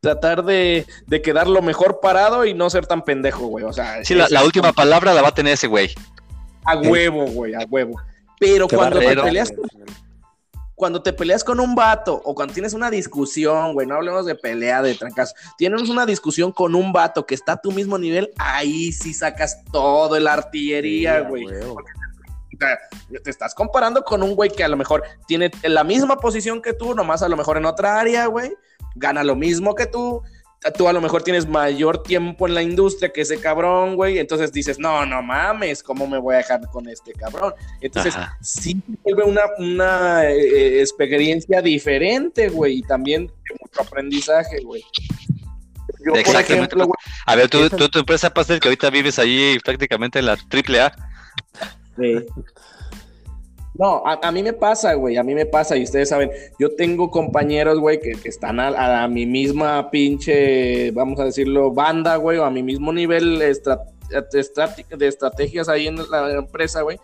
tratar 0.00 0.44
de, 0.44 0.86
de 1.08 1.22
quedar 1.22 1.48
lo 1.48 1.60
mejor 1.60 1.98
parado 2.00 2.44
y 2.44 2.54
no 2.54 2.70
ser 2.70 2.86
tan 2.86 3.02
pendejo, 3.02 3.46
güey. 3.46 3.64
O 3.64 3.72
sea, 3.72 4.04
sí, 4.04 4.14
la, 4.14 4.44
última 4.44 4.72
palabra 4.72 5.12
la 5.12 5.22
va 5.22 5.28
a 5.28 5.34
tener 5.34 5.54
ese 5.54 5.66
güey. 5.66 5.92
A 6.64 6.76
huevo, 6.76 7.26
güey, 7.26 7.54
a 7.54 7.66
huevo. 7.68 8.00
Pero 8.38 8.68
cuando 8.68 9.00
te 9.00 9.16
peleas 9.16 9.52
cuando 10.76 11.02
te 11.02 11.12
peleas 11.14 11.42
con 11.42 11.58
un 11.58 11.74
vato 11.74 12.20
o 12.24 12.34
cuando 12.34 12.54
tienes 12.54 12.74
una 12.74 12.90
discusión, 12.90 13.72
güey, 13.72 13.86
no 13.86 13.96
hablemos 13.96 14.26
de 14.26 14.34
pelea, 14.34 14.82
de 14.82 14.94
trancas, 14.94 15.34
tienes 15.56 15.88
una 15.88 16.04
discusión 16.04 16.52
con 16.52 16.74
un 16.74 16.92
vato 16.92 17.26
que 17.26 17.34
está 17.34 17.52
a 17.52 17.60
tu 17.60 17.72
mismo 17.72 17.98
nivel, 17.98 18.30
ahí 18.38 18.92
sí 18.92 19.14
sacas 19.14 19.64
todo 19.72 20.16
el 20.16 20.28
artillería, 20.28 21.20
güey. 21.20 21.46
te 23.24 23.30
estás 23.30 23.54
comparando 23.54 24.04
con 24.04 24.22
un 24.22 24.36
güey 24.36 24.50
que 24.50 24.64
a 24.64 24.68
lo 24.68 24.76
mejor 24.76 25.02
tiene 25.26 25.50
la 25.62 25.82
misma 25.82 26.18
posición 26.18 26.60
que 26.60 26.74
tú, 26.74 26.94
nomás 26.94 27.22
a 27.22 27.28
lo 27.28 27.38
mejor 27.38 27.56
en 27.56 27.64
otra 27.64 27.98
área, 27.98 28.26
güey, 28.26 28.52
gana 28.94 29.24
lo 29.24 29.34
mismo 29.34 29.74
que 29.74 29.86
tú, 29.86 30.22
tú 30.72 30.88
a 30.88 30.92
lo 30.92 31.00
mejor 31.00 31.22
tienes 31.22 31.46
mayor 31.46 32.02
tiempo 32.02 32.46
en 32.46 32.54
la 32.54 32.62
industria 32.62 33.12
que 33.12 33.22
ese 33.22 33.38
cabrón, 33.38 33.96
güey, 33.96 34.18
entonces 34.18 34.52
dices, 34.52 34.78
no, 34.78 35.04
no 35.06 35.22
mames, 35.22 35.82
¿cómo 35.82 36.06
me 36.06 36.18
voy 36.18 36.34
a 36.34 36.38
dejar 36.38 36.60
con 36.70 36.88
este 36.88 37.12
cabrón? 37.12 37.54
Entonces, 37.80 38.14
sí 38.40 38.80
vuelve 39.02 39.24
una, 39.24 39.42
una 39.58 40.24
eh, 40.24 40.80
experiencia 40.80 41.62
diferente, 41.62 42.48
güey, 42.48 42.78
y 42.78 42.82
también 42.82 43.30
mucho 43.60 43.82
aprendizaje, 43.82 44.60
güey. 44.62 44.84
Exactamente. 46.14 46.76
a 47.26 47.36
ver, 47.36 47.48
tú, 47.48 47.68
tu 47.68 47.98
empresa 47.98 48.32
Pastel, 48.32 48.60
que 48.60 48.68
ahorita 48.68 48.90
vives 48.90 49.18
ahí 49.18 49.58
prácticamente 49.64 50.18
en 50.18 50.26
la 50.26 50.36
triple 50.36 50.80
A. 50.80 50.94
Sí. 51.96 52.26
No, 53.78 54.02
a, 54.06 54.32
mí 54.32 54.42
me 54.42 54.52
pasa, 54.52 54.94
güey, 54.94 55.16
a 55.16 55.22
mí 55.22 55.34
me 55.34 55.44
pasa, 55.44 55.76
y 55.76 55.82
ustedes 55.82 56.08
saben, 56.08 56.30
yo 56.58 56.74
tengo 56.76 57.10
compañeros, 57.10 57.78
güey, 57.78 58.00
que, 58.00 58.16
están 58.24 58.58
a, 58.58 59.06
mi 59.08 59.26
misma 59.26 59.90
pinche, 59.90 60.90
vamos 60.92 61.20
a 61.20 61.24
decirlo, 61.24 61.72
banda, 61.72 62.16
güey, 62.16 62.38
o 62.38 62.44
a 62.44 62.50
mi 62.50 62.62
mismo 62.62 62.92
nivel 62.92 63.38
de 63.38 65.08
estrategias 65.08 65.68
ahí 65.68 65.88
en 65.88 65.98
la 66.10 66.32
empresa, 66.32 66.82
güey, 66.82 66.98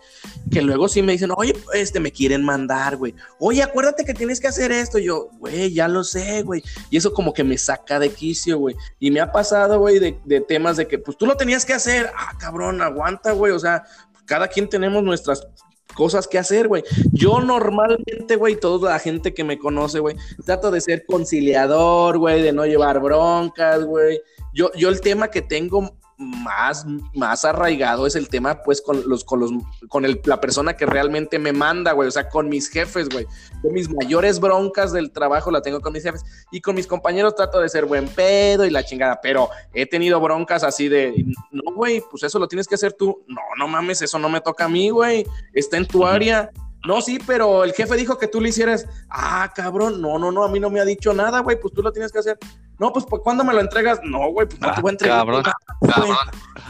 que 0.51 0.61
luego 0.61 0.87
sí 0.87 1.03
me 1.03 1.11
dicen, 1.11 1.31
oye, 1.35 1.55
este, 1.73 1.99
me 1.99 2.11
quieren 2.11 2.43
mandar, 2.43 2.97
güey, 2.97 3.13
oye, 3.39 3.61
acuérdate 3.61 4.03
que 4.03 4.13
tienes 4.15 4.39
que 4.39 4.47
hacer 4.47 4.71
esto, 4.71 4.97
yo, 4.97 5.29
güey, 5.39 5.73
ya 5.73 5.87
lo 5.87 6.03
sé, 6.03 6.41
güey, 6.41 6.63
y 6.89 6.97
eso 6.97 7.13
como 7.13 7.33
que 7.33 7.43
me 7.43 7.57
saca 7.57 7.99
de 7.99 8.09
quicio, 8.09 8.57
güey, 8.57 8.75
y 8.99 9.11
me 9.11 9.19
ha 9.19 9.31
pasado, 9.31 9.79
güey, 9.79 9.99
de, 9.99 10.17
de 10.25 10.41
temas 10.41 10.77
de 10.77 10.87
que, 10.87 10.97
pues 10.97 11.17
tú 11.17 11.27
lo 11.27 11.37
tenías 11.37 11.65
que 11.65 11.73
hacer, 11.73 12.09
ah, 12.17 12.35
cabrón, 12.39 12.81
aguanta, 12.81 13.31
güey, 13.33 13.51
o 13.51 13.59
sea, 13.59 13.83
cada 14.25 14.47
quien 14.47 14.69
tenemos 14.69 15.03
nuestras 15.03 15.45
cosas 15.93 16.27
que 16.27 16.37
hacer, 16.37 16.67
güey. 16.67 16.83
Yo 17.11 17.39
normalmente, 17.39 18.35
güey, 18.35 18.55
toda 18.55 18.91
la 18.91 18.99
gente 18.99 19.33
que 19.33 19.43
me 19.43 19.57
conoce, 19.57 19.99
güey, 19.99 20.15
trato 20.45 20.71
de 20.71 20.81
ser 20.81 21.05
conciliador, 21.05 22.17
güey, 22.17 22.41
de 22.41 22.53
no 22.53 22.65
llevar 22.65 22.99
broncas, 22.99 23.83
güey. 23.85 24.21
Yo, 24.53 24.71
yo 24.75 24.89
el 24.89 25.01
tema 25.01 25.29
que 25.29 25.41
tengo 25.41 25.97
más, 26.23 26.85
más 27.13 27.45
arraigado 27.45 28.07
es 28.07 28.15
el 28.15 28.29
tema, 28.29 28.61
pues, 28.63 28.81
con 28.81 29.07
los, 29.07 29.23
con 29.23 29.39
los, 29.39 29.51
con 29.89 30.05
el, 30.05 30.21
la 30.25 30.39
persona 30.39 30.75
que 30.75 30.85
realmente 30.85 31.39
me 31.39 31.53
manda, 31.53 31.91
güey, 31.91 32.07
o 32.07 32.11
sea, 32.11 32.29
con 32.29 32.49
mis 32.49 32.69
jefes, 32.69 33.09
güey. 33.09 33.25
Con 33.61 33.73
mis 33.73 33.89
mayores 33.93 34.39
broncas 34.39 34.91
del 34.91 35.11
trabajo 35.11 35.51
la 35.51 35.61
tengo 35.61 35.81
con 35.81 35.93
mis 35.93 36.03
jefes 36.03 36.23
y 36.51 36.61
con 36.61 36.75
mis 36.75 36.87
compañeros 36.87 37.35
trato 37.35 37.59
de 37.59 37.69
ser 37.69 37.85
buen 37.85 38.07
pedo 38.07 38.65
y 38.65 38.69
la 38.69 38.83
chingada, 38.83 39.19
pero 39.21 39.49
he 39.73 39.85
tenido 39.85 40.19
broncas 40.19 40.63
así 40.63 40.89
de, 40.89 41.25
no, 41.51 41.73
güey, 41.73 42.03
pues 42.09 42.23
eso 42.23 42.39
lo 42.39 42.47
tienes 42.47 42.67
que 42.67 42.75
hacer 42.75 42.93
tú. 42.93 43.23
No, 43.27 43.41
no 43.57 43.67
mames, 43.67 44.01
eso 44.01 44.19
no 44.19 44.29
me 44.29 44.41
toca 44.41 44.65
a 44.65 44.69
mí, 44.69 44.89
güey. 44.89 45.25
Está 45.53 45.77
en 45.77 45.87
tu 45.87 46.05
área. 46.05 46.49
No, 46.85 47.01
sí, 47.01 47.17
pero 47.25 47.63
el 47.63 47.73
jefe 47.73 47.95
dijo 47.95 48.17
que 48.17 48.27
tú 48.27 48.41
lo 48.41 48.47
hicieras. 48.47 48.85
Ah, 49.09 49.51
cabrón, 49.55 50.01
no, 50.01 50.19
no, 50.19 50.31
no, 50.31 50.43
a 50.43 50.49
mí 50.49 50.59
no 50.59 50.69
me 50.69 50.81
ha 50.81 50.85
dicho 50.85 51.13
nada, 51.13 51.39
güey, 51.39 51.59
pues 51.59 51.73
tú 51.73 51.81
lo 51.81 51.91
tienes 51.91 52.11
que 52.11 52.19
hacer. 52.19 52.37
No, 52.77 52.91
pues 52.91 53.05
¿cuándo 53.05 53.43
me 53.43 53.53
lo 53.53 53.61
entregas? 53.61 53.99
No, 54.03 54.31
güey, 54.31 54.47
pues 54.47 54.59
no 54.59 54.73
te 54.73 54.81
voy 54.81 54.89
a 54.89 54.91
entregar. 54.91 55.19
Cabrón, 55.19 55.43
cabrón. 55.81 56.17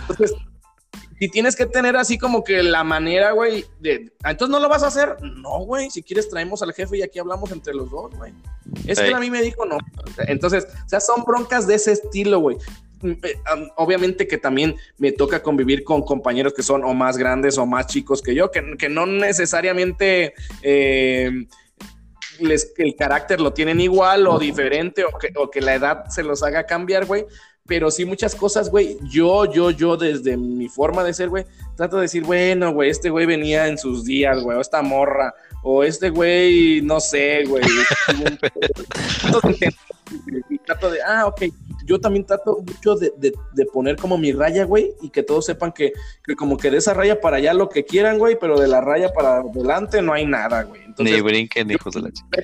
Entonces, 0.01 0.35
si 1.23 1.29
tienes 1.29 1.55
que 1.55 1.65
tener 1.65 1.95
así 1.95 2.17
como 2.17 2.43
que 2.43 2.61
la 2.61 2.83
manera, 2.83 3.31
güey, 3.31 3.65
de. 3.79 4.11
Ah, 4.23 4.31
entonces 4.31 4.51
no 4.51 4.59
lo 4.59 4.67
vas 4.67 4.83
a 4.83 4.87
hacer. 4.87 5.15
No, 5.21 5.59
güey, 5.59 5.89
si 5.89 6.03
quieres 6.03 6.29
traemos 6.29 6.61
al 6.61 6.73
jefe 6.73 6.97
y 6.97 7.01
aquí 7.01 7.17
hablamos 7.17 7.51
entre 7.51 7.73
los 7.73 7.89
dos, 7.89 8.13
güey. 8.15 8.33
Es 8.85 8.99
que 8.99 9.13
a 9.13 9.19
mí 9.19 9.29
me 9.29 9.41
dijo 9.41 9.65
no. 9.65 9.77
Entonces, 10.27 10.67
o 10.85 10.89
sea, 10.89 10.99
son 10.99 11.23
broncas 11.23 11.65
de 11.65 11.75
ese 11.75 11.93
estilo, 11.93 12.39
güey. 12.39 12.57
Eh, 13.03 13.35
obviamente 13.75 14.27
que 14.27 14.37
también 14.37 14.75
me 14.97 15.11
toca 15.11 15.43
convivir 15.43 15.83
con 15.83 16.03
compañeros 16.03 16.53
que 16.53 16.63
son 16.63 16.83
o 16.83 16.93
más 16.93 17.17
grandes 17.17 17.57
o 17.57 17.65
más 17.65 17.87
chicos 17.87 18.21
que 18.21 18.33
yo, 18.33 18.49
que, 18.49 18.77
que 18.77 18.89
no 18.89 19.05
necesariamente 19.05 20.33
eh, 20.61 21.47
les, 22.39 22.73
el 22.77 22.95
carácter 22.95 23.41
lo 23.41 23.53
tienen 23.53 23.79
igual 23.79 24.27
o 24.27 24.39
diferente 24.39 25.03
o 25.03 25.17
que, 25.17 25.31
o 25.35 25.49
que 25.49 25.61
la 25.61 25.75
edad 25.75 26.05
se 26.09 26.23
los 26.23 26.43
haga 26.43 26.65
cambiar, 26.65 27.05
güey. 27.05 27.25
Pero 27.65 27.91
sí 27.91 28.03
muchas 28.03 28.35
cosas, 28.35 28.69
güey, 28.69 28.97
yo, 29.03 29.49
yo, 29.49 29.71
yo 29.71 29.95
desde 29.95 30.35
mi 30.35 30.67
forma 30.67 31.01
de 31.01 31.13
ser, 31.13 31.29
güey, 31.29 31.45
trato 31.77 31.95
de 31.95 32.03
decir, 32.03 32.23
bueno, 32.23 32.73
güey, 32.73 32.89
este 32.89 33.09
güey 33.09 33.25
venía 33.25 33.69
en 33.69 33.77
sus 33.77 34.03
días, 34.03 34.43
güey, 34.43 34.57
o 34.57 34.61
esta 34.61 34.81
morra, 34.81 35.33
o 35.61 35.81
este 35.81 36.09
güey, 36.09 36.81
no 36.81 36.99
sé, 36.99 37.45
güey. 37.45 37.63
trato 40.65 40.91
de, 40.91 41.01
ah, 41.03 41.25
ok, 41.27 41.43
yo 41.85 41.99
también 41.99 42.25
trato 42.25 42.63
mucho 42.65 42.95
de, 42.95 43.33
poner 43.71 43.95
como 43.95 44.17
mi 44.17 44.31
raya, 44.31 44.65
güey, 44.65 44.93
y 45.01 45.09
que 45.09 45.23
todos 45.23 45.45
sepan 45.45 45.71
que, 45.71 45.93
como 46.37 46.57
que 46.57 46.71
de 46.71 46.77
esa 46.77 46.93
raya 46.93 47.19
para 47.21 47.37
allá 47.37 47.53
lo 47.53 47.69
que 47.69 47.85
quieran, 47.85 48.17
güey, 48.17 48.37
pero 48.39 48.59
de 48.59 48.67
la 48.67 48.81
raya 48.81 49.11
para 49.13 49.37
adelante 49.37 50.01
no 50.01 50.13
hay 50.13 50.25
nada, 50.25 50.63
güey. 50.63 50.81
ni 50.99 51.21
brinquen, 51.21 51.71
hijos 51.71 51.93
de 51.93 52.01
la 52.01 52.11
chica. 52.11 52.43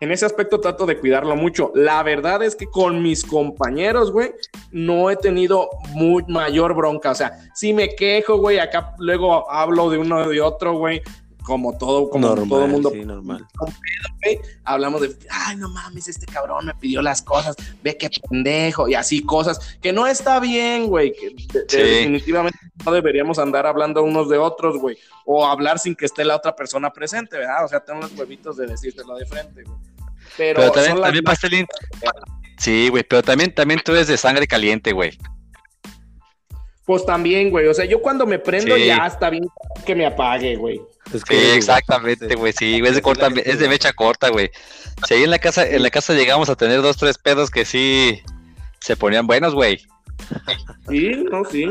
En 0.00 0.12
ese 0.12 0.26
aspecto 0.26 0.60
trato 0.60 0.84
de 0.84 0.98
cuidarlo 0.98 1.34
mucho. 1.34 1.72
La 1.74 2.02
verdad 2.02 2.42
es 2.42 2.56
que 2.56 2.66
con 2.66 3.02
mis 3.02 3.24
compañeros, 3.24 4.12
güey, 4.12 4.32
no 4.70 5.08
he 5.08 5.16
tenido 5.16 5.70
muy 5.92 6.22
mayor 6.28 6.74
bronca. 6.74 7.12
O 7.12 7.14
sea, 7.14 7.32
si 7.54 7.72
me 7.72 7.94
quejo, 7.94 8.36
güey, 8.36 8.58
acá 8.58 8.94
luego 8.98 9.50
hablo 9.50 9.88
de 9.88 9.96
uno 9.96 10.28
de 10.28 10.42
otro, 10.42 10.74
güey 10.74 11.00
como 11.44 11.76
todo, 11.76 12.08
como 12.08 12.34
todo 12.34 12.66
mundo. 12.66 12.90
Sí, 12.90 13.04
normal. 13.04 13.46
Hablamos 14.64 15.02
de, 15.02 15.16
ay, 15.30 15.56
no 15.56 15.68
mames, 15.68 16.08
este 16.08 16.26
cabrón 16.26 16.66
me 16.66 16.74
pidió 16.74 17.02
las 17.02 17.22
cosas, 17.22 17.54
ve 17.82 17.96
qué 17.96 18.08
pendejo, 18.28 18.88
y 18.88 18.94
así 18.94 19.22
cosas, 19.22 19.76
que 19.80 19.92
no 19.92 20.06
está 20.06 20.40
bien, 20.40 20.86
güey, 20.86 21.12
que 21.12 21.34
definitivamente 21.68 22.58
no 22.84 22.92
deberíamos 22.92 23.38
andar 23.38 23.66
hablando 23.66 24.02
unos 24.02 24.28
de 24.30 24.38
otros, 24.38 24.78
güey, 24.78 24.96
o 25.26 25.46
hablar 25.46 25.78
sin 25.78 25.94
que 25.94 26.06
esté 26.06 26.24
la 26.24 26.36
otra 26.36 26.56
persona 26.56 26.90
presente, 26.90 27.36
¿verdad? 27.36 27.64
O 27.64 27.68
sea, 27.68 27.84
tengo 27.84 28.00
los 28.00 28.12
huevitos 28.18 28.56
de 28.56 28.66
decírtelo 28.66 29.14
de 29.16 29.26
frente, 29.26 29.62
güey. 29.62 29.78
Pero, 30.36 30.72
también, 30.72 31.00
también 31.00 31.24
Pastelín, 31.24 31.66
sí, 32.58 32.88
güey, 32.88 33.04
pero 33.04 33.22
también, 33.22 33.54
también 33.54 33.80
tú 33.84 33.92
eres 33.92 34.08
de 34.08 34.16
sangre 34.16 34.46
caliente, 34.46 34.92
güey. 34.92 35.16
Pues 36.86 37.06
también, 37.06 37.50
güey. 37.50 37.66
O 37.66 37.74
sea, 37.74 37.84
yo 37.84 38.02
cuando 38.02 38.26
me 38.26 38.38
prendo 38.38 38.76
ya 38.76 39.06
está 39.06 39.30
bien 39.30 39.46
que 39.86 39.94
me 39.94 40.04
apague, 40.04 40.56
güey. 40.56 40.82
Sí, 41.12 41.36
exactamente, 41.54 42.34
güey. 42.34 42.52
Sí, 42.52 42.80
es 42.84 42.94
de 42.94 43.02
corta, 43.02 43.28
es 43.44 43.58
de 43.58 43.68
mecha 43.68 43.92
corta, 43.92 44.28
güey. 44.28 44.50
Si 45.06 45.14
ahí 45.14 45.24
en 45.24 45.30
la 45.30 45.38
casa, 45.38 45.66
en 45.66 45.82
la 45.82 45.90
casa 45.90 46.14
llegamos 46.14 46.48
a 46.48 46.56
tener 46.56 46.82
dos, 46.82 46.96
tres 46.96 47.18
pedos 47.18 47.50
que 47.50 47.64
sí 47.64 48.22
se 48.80 48.96
ponían 48.96 49.26
buenos, 49.26 49.54
güey. 49.54 49.78
Sí, 50.88 51.10
no, 51.30 51.44
sí. 51.44 51.66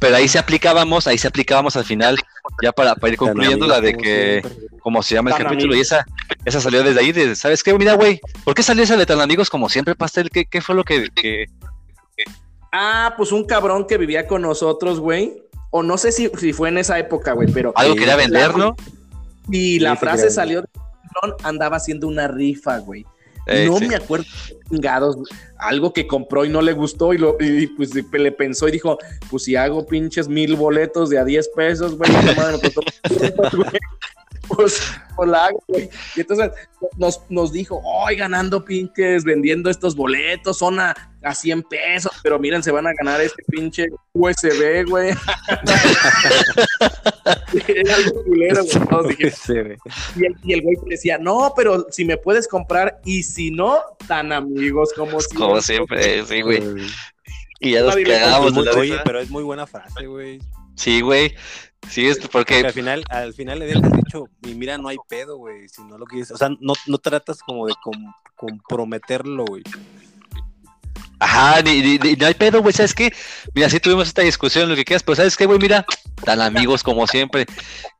Pero 0.00 0.16
ahí 0.16 0.26
se 0.26 0.38
aplicábamos, 0.38 1.06
ahí 1.06 1.18
se 1.18 1.28
aplicábamos 1.28 1.76
al 1.76 1.84
final, 1.84 2.18
ya 2.62 2.72
para, 2.72 2.96
para 2.96 3.12
ir 3.12 3.18
concluyendo 3.18 3.66
la 3.66 3.80
de 3.80 3.94
que, 3.96 4.42
como 4.80 5.02
se 5.02 5.14
llama 5.14 5.30
el 5.30 5.36
capítulo, 5.36 5.76
y 5.76 5.80
esa, 5.80 6.04
esa 6.44 6.60
salió 6.60 6.82
desde 6.82 7.00
ahí, 7.00 7.12
de, 7.12 7.36
¿sabes 7.36 7.62
qué? 7.62 7.72
Mira, 7.74 7.94
güey, 7.94 8.20
¿por 8.44 8.54
qué 8.54 8.62
salió 8.62 8.82
esa 8.82 8.96
de 8.96 9.06
tan 9.06 9.20
amigos 9.20 9.48
como 9.48 9.68
siempre, 9.68 9.94
Pastel? 9.94 10.30
¿Qué, 10.30 10.46
qué 10.46 10.60
fue 10.60 10.74
lo 10.74 10.82
que, 10.82 11.08
que, 11.14 11.46
Ah, 12.72 13.14
pues 13.16 13.32
un 13.32 13.44
cabrón 13.44 13.86
que 13.86 13.96
vivía 13.96 14.26
con 14.26 14.42
nosotros, 14.42 15.00
güey. 15.00 15.42
O 15.70 15.82
no 15.82 15.98
sé 15.98 16.12
si, 16.12 16.30
si 16.38 16.52
fue 16.52 16.68
en 16.68 16.78
esa 16.78 16.98
época, 16.98 17.32
güey, 17.32 17.50
pero. 17.52 17.72
Algo 17.76 17.94
quería 17.94 18.16
vender, 18.16 18.56
¿no? 18.56 18.76
Y 19.50 19.78
la 19.78 19.96
frase 19.96 20.30
salió 20.30 20.62
de 20.62 20.68
andaba 21.42 21.76
haciendo 21.76 22.08
una 22.08 22.28
rifa, 22.28 22.78
güey. 22.78 23.04
no 23.46 23.78
me 23.80 23.94
acuerdo 23.94 24.26
chingados, 24.68 25.16
algo 25.58 25.92
que 25.92 26.06
compró 26.06 26.44
y 26.44 26.48
no 26.48 26.60
le 26.60 26.72
gustó 26.72 27.14
y, 27.14 27.18
lo, 27.18 27.36
y 27.38 27.68
pues 27.68 27.94
le 27.94 28.32
pensó 28.32 28.68
y 28.68 28.72
dijo, 28.72 28.98
pues 29.30 29.44
si 29.44 29.56
hago 29.56 29.86
pinches 29.86 30.28
mil 30.28 30.56
boletos 30.56 31.10
de 31.10 31.18
a 31.18 31.24
10 31.24 31.48
pesos, 31.50 31.96
güey, 31.96 32.10
no 32.10 32.34
madre, 32.34 32.58
pues, 32.58 32.74
pues 34.48 34.80
la 35.24 35.46
hago, 35.46 35.62
güey. 35.68 35.88
Y 36.14 36.20
entonces 36.20 36.50
nos, 36.96 37.22
nos 37.30 37.52
dijo, 37.52 37.80
hoy 37.84 38.16
ganando 38.16 38.64
pinches, 38.64 39.24
vendiendo 39.24 39.70
estos 39.70 39.96
boletos, 39.96 40.58
son 40.58 40.80
a, 40.80 40.94
a 41.22 41.34
100 41.34 41.62
pesos, 41.64 42.12
pero 42.22 42.38
miren, 42.38 42.62
se 42.62 42.70
van 42.70 42.86
a 42.86 42.92
ganar 42.92 43.20
este 43.20 43.42
pinche 43.48 43.86
USB, 44.12 44.84
güey. 44.86 45.10
Era 47.68 47.96
algo 47.96 48.24
culero, 48.24 48.62
güey. 49.02 49.16
Y 50.16 50.24
el, 50.24 50.36
y 50.42 50.52
el 50.52 50.62
güey 50.62 50.76
decía, 50.86 51.18
no, 51.18 51.52
pero 51.56 51.86
si 51.90 52.04
me 52.04 52.16
puedes 52.16 52.46
comprar, 52.46 53.00
y 53.04 53.22
si 53.22 53.50
no, 53.50 53.80
tan 54.06 54.32
amigos 54.32 54.92
como 54.94 55.20
siempre. 55.20 55.38
Como 55.38 55.60
siempre, 55.60 56.26
sí, 56.26 56.42
güey. 56.42 56.62
Y 57.60 57.72
ya 57.72 57.82
nos 57.82 57.96
cagamos. 57.96 58.56
Oye, 58.76 58.98
pero 59.04 59.20
es 59.20 59.30
muy 59.30 59.42
buena 59.42 59.66
frase, 59.66 60.06
güey. 60.06 60.40
Sí, 60.74 61.00
güey. 61.00 61.34
Sí, 61.88 62.06
es 62.06 62.18
porque... 62.28 62.58
al 62.58 62.72
final, 62.72 63.04
al 63.08 63.32
final 63.32 63.58
le 63.60 63.66
dejas 63.66 63.92
dicho, 63.92 64.28
y 64.42 64.54
mira, 64.54 64.78
no 64.78 64.88
hay 64.88 64.96
pedo, 65.08 65.36
güey, 65.36 65.68
si 65.68 65.82
no 65.82 65.98
lo 65.98 66.06
quieres, 66.06 66.30
o 66.30 66.36
sea, 66.36 66.48
no, 66.60 66.74
no 66.86 66.98
tratas 66.98 67.40
como 67.40 67.66
de 67.66 67.74
comprometerlo, 68.36 69.44
güey. 69.44 69.62
Ajá, 71.18 71.62
ni, 71.62 71.98
no 71.98 72.26
hay 72.26 72.34
pedo, 72.34 72.60
güey, 72.60 72.74
¿sabes 72.74 72.92
qué? 72.92 73.12
Mira, 73.54 73.70
sí 73.70 73.80
tuvimos 73.80 74.08
esta 74.08 74.22
discusión, 74.22 74.68
lo 74.68 74.76
que 74.76 74.84
quieras, 74.84 75.02
pero 75.02 75.16
¿sabes 75.16 75.36
qué, 75.36 75.46
güey? 75.46 75.58
Mira, 75.58 75.86
tan 76.24 76.42
amigos 76.42 76.82
como 76.82 77.06
siempre. 77.06 77.46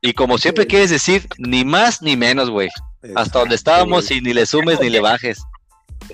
Y 0.01 0.13
como 0.13 0.37
siempre 0.37 0.67
quieres 0.67 0.91
decir, 0.91 1.27
ni 1.39 1.65
más 1.65 2.01
ni 2.03 2.15
menos, 2.15 2.49
güey. 2.49 2.69
Hasta 3.15 3.39
donde 3.39 3.55
estábamos 3.55 4.11
y 4.11 4.21
ni 4.21 4.33
le 4.33 4.45
sumes 4.45 4.79
ni 4.79 4.89
le 4.89 4.99
bajes. 4.99 5.41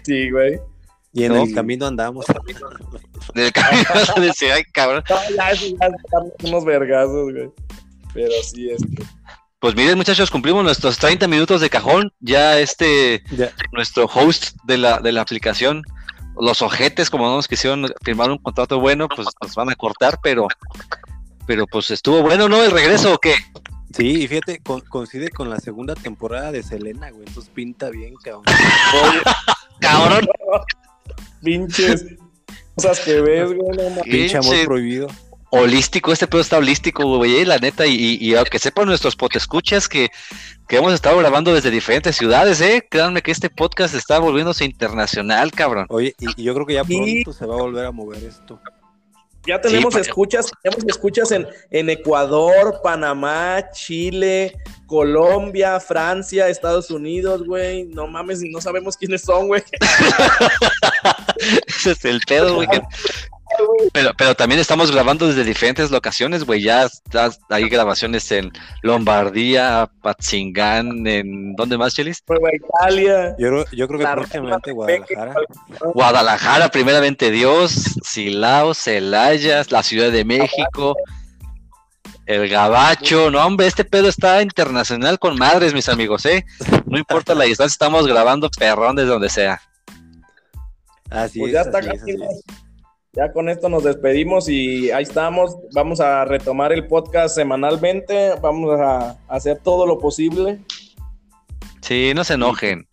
Sí, 0.06 0.30
güey. 0.30 0.60
Y 1.14 1.24
en 1.26 1.34
el 1.34 1.54
camino 1.54 1.86
andamos. 1.88 2.26
En 3.36 3.44
el 3.44 3.52
camino 3.52 3.86
decía, 4.20 4.56
ay, 4.56 4.64
cabrón. 4.74 5.04
ya, 5.08 5.54
ya, 5.54 5.90
unos 6.44 6.66
vergazos, 6.66 7.32
güey. 7.32 7.52
Pero 8.14 8.32
sí, 8.44 8.70
es 8.70 8.82
que... 8.84 9.04
Pues 9.60 9.76
miren, 9.76 9.98
muchachos, 9.98 10.30
cumplimos 10.30 10.64
nuestros 10.64 10.98
30 10.98 11.28
minutos 11.28 11.62
de 11.62 11.70
cajón. 11.70 12.12
Ya 12.20 12.60
este, 12.60 13.24
nuestro 13.72 14.06
host 14.06 14.58
de 14.66 14.78
la, 14.78 15.00
de 15.00 15.14
la 15.14 15.22
aplicación 15.22 15.84
los 16.40 16.62
ojetes, 16.62 17.10
como 17.10 17.26
no 17.28 17.36
nos 17.36 17.48
quisieron 17.48 17.88
firmar 18.04 18.32
un 18.32 18.38
contrato 18.38 18.80
bueno, 18.80 19.08
pues 19.08 19.28
nos 19.42 19.56
van 19.56 19.70
a 19.70 19.76
cortar, 19.76 20.20
pero, 20.22 20.48
pero 21.46 21.68
pues 21.68 21.92
estuvo 21.92 22.22
bueno, 22.22 22.50
¿no? 22.50 22.64
¿El 22.64 22.72
regreso 22.72 23.14
o 23.14 23.20
qué? 23.20 23.36
Sí, 23.96 24.24
y 24.24 24.28
fíjate, 24.28 24.62
coincide 24.90 25.30
con 25.30 25.50
la 25.50 25.60
segunda 25.60 25.94
temporada 25.94 26.52
de 26.52 26.64
Selena, 26.64 27.12
güey, 27.12 27.28
entonces 27.28 27.52
pinta 27.54 27.90
bien, 27.90 28.16
cabrón. 28.16 28.44
cabrón. 29.80 30.26
Pinches 31.44 32.06
cosas 32.76 33.00
que 33.02 33.22
ves, 33.22 33.54
güey, 33.54 33.78
no 33.78 34.02
Pinche 34.02 34.38
amor 34.38 34.66
prohibido 34.66 35.08
holístico, 35.56 36.12
este 36.12 36.26
pedo 36.26 36.42
está 36.42 36.58
holístico, 36.58 37.18
güey, 37.18 37.46
la 37.46 37.60
neta, 37.60 37.86
y, 37.86 38.18
y, 38.20 38.34
aunque 38.34 38.58
sepan 38.58 38.88
nuestros 38.88 39.16
potescuchas 39.16 39.88
que, 39.88 40.10
que 40.68 40.78
hemos 40.78 40.94
estado 40.94 41.20
grabando 41.20 41.54
desde 41.54 41.70
diferentes 41.70 42.16
ciudades, 42.16 42.60
eh, 42.60 42.88
créanme 42.90 43.22
que 43.22 43.30
este 43.30 43.52
podcast 43.52 43.94
está 43.94 44.18
volviéndose 44.18 44.66
internacional, 44.66 45.52
cabrón. 45.52 45.86
Oye, 45.90 46.16
y, 46.20 46.44
yo 46.44 46.56
creo 46.56 46.66
que 46.66 46.74
ya 46.74 46.84
pronto 46.84 47.34
se 47.34 47.46
va 47.46 47.54
a 47.54 47.62
volver 47.62 47.86
a 47.86 47.92
mover 47.92 48.24
esto. 48.24 48.60
Ya 49.46 49.60
tenemos 49.60 49.96
escuchas, 49.96 50.52
tenemos 50.62 50.86
escuchas 50.88 51.32
en, 51.32 51.48
en 51.70 51.90
Ecuador, 51.90 52.80
Panamá, 52.82 53.70
Chile, 53.74 54.58
Colombia, 54.88 55.80
Francia, 55.82 56.48
Estados 56.48 56.90
Unidos, 56.90 57.46
güey. 57.46 57.86
No 57.86 58.08
mames, 58.08 58.42
no 58.44 58.62
sabemos 58.62 58.96
quiénes 58.96 59.22
son, 59.22 59.48
güey. 59.48 59.64
Ese 61.68 61.92
es 61.92 62.06
el 62.06 62.22
pedo, 62.22 62.56
güey. 62.56 62.68
Pero, 63.92 64.12
pero 64.18 64.36
también 64.36 64.60
estamos 64.60 64.92
grabando 64.92 65.28
desde 65.28 65.44
diferentes 65.44 65.92
locaciones, 65.92 66.44
güey. 66.44 66.62
Ya 66.62 66.88
hay 67.50 67.70
grabaciones 67.70 68.32
en 68.32 68.52
Lombardía, 68.82 69.90
Patzingán, 70.02 71.06
en 71.08 71.56
¿dónde 71.56 71.78
más, 71.78 71.94
Chelis? 71.94 72.24
Nueva 72.28 72.50
Italia. 72.54 73.36
Yo, 73.38 73.66
yo 73.72 73.88
creo 73.88 74.00
que 74.00 74.06
próximamente 74.06 74.72
Guadalajara. 74.72 75.34
Guadalajara, 75.94 76.70
primeramente 76.70 77.32
Dios, 77.32 77.96
Silao, 78.04 78.74
Celaya, 78.74 79.64
la 79.70 79.84
Ciudad 79.84 80.12
de 80.12 80.26
México. 80.26 80.96
El 82.26 82.48
gabacho, 82.48 83.30
no 83.32 83.46
hombre, 83.46 83.68
este 83.68 83.84
pedo 83.84 84.08
está 84.08 84.42
internacional 84.42 85.20
con 85.20 85.38
madres, 85.38 85.74
mis 85.74 85.90
amigos, 85.90 86.26
¿eh? 86.26 86.46
No 86.86 86.98
importa 86.98 87.36
la 87.36 87.44
distancia, 87.44 87.74
estamos 87.74 88.08
grabando 88.08 88.50
perrón 88.50 88.96
desde 88.96 89.10
donde 89.10 89.30
sea. 89.30 89.62
Así 91.10 91.40
pues 91.40 91.50
es, 91.50 91.54
ya 91.54 91.62
está 91.62 91.82
casi 91.82 92.16
ya 93.16 93.32
con 93.32 93.48
esto 93.48 93.70
nos 93.70 93.84
despedimos 93.84 94.50
y 94.50 94.90
ahí 94.92 95.04
estamos. 95.04 95.56
Vamos 95.74 96.00
a 96.00 96.26
retomar 96.26 96.74
el 96.74 96.88
podcast 96.88 97.36
semanalmente. 97.36 98.34
Vamos 98.42 98.80
a 98.80 99.18
hacer 99.28 99.60
todo 99.60 99.86
lo 99.86 100.00
posible. 100.00 100.60
Sí, 101.82 102.14
no 102.16 102.24
se 102.24 102.34
enojen. 102.34 102.88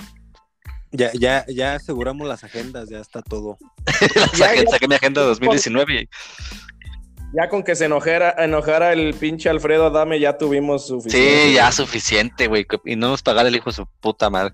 Ya, 0.93 1.11
ya, 1.15 1.47
ya 1.49 1.75
aseguramos 1.75 2.29
las 2.29 2.45
agendas, 2.45 2.91
ya 2.91 2.99
está 2.99 3.23
todo. 3.23 3.57
saqué, 4.35 4.89
mi 4.89 4.95
agenda 4.95 5.23
2019. 5.23 6.09
Ya 7.33 7.49
con 7.49 7.63
que 7.63 7.77
se 7.77 7.87
enojara, 7.87 8.35
enojara 8.39 8.93
el 8.93 9.15
pinche 9.15 9.49
Alfredo 9.49 9.87
Adame, 9.87 10.21
ya 10.21 10.37
tuvimos 10.37 10.89
suficiente. 10.89 11.47
Sí, 11.47 11.55
ya 11.55 11.73
suficiente, 11.73 12.49
güey. 12.49 12.67
Y 12.85 12.97
no 12.97 13.09
nos 13.09 13.23
pagara 13.23 13.49
el 13.49 13.57
hijo 13.57 13.71
de 13.71 13.77
su 13.77 13.87
puta 14.01 14.29
madre. 14.29 14.53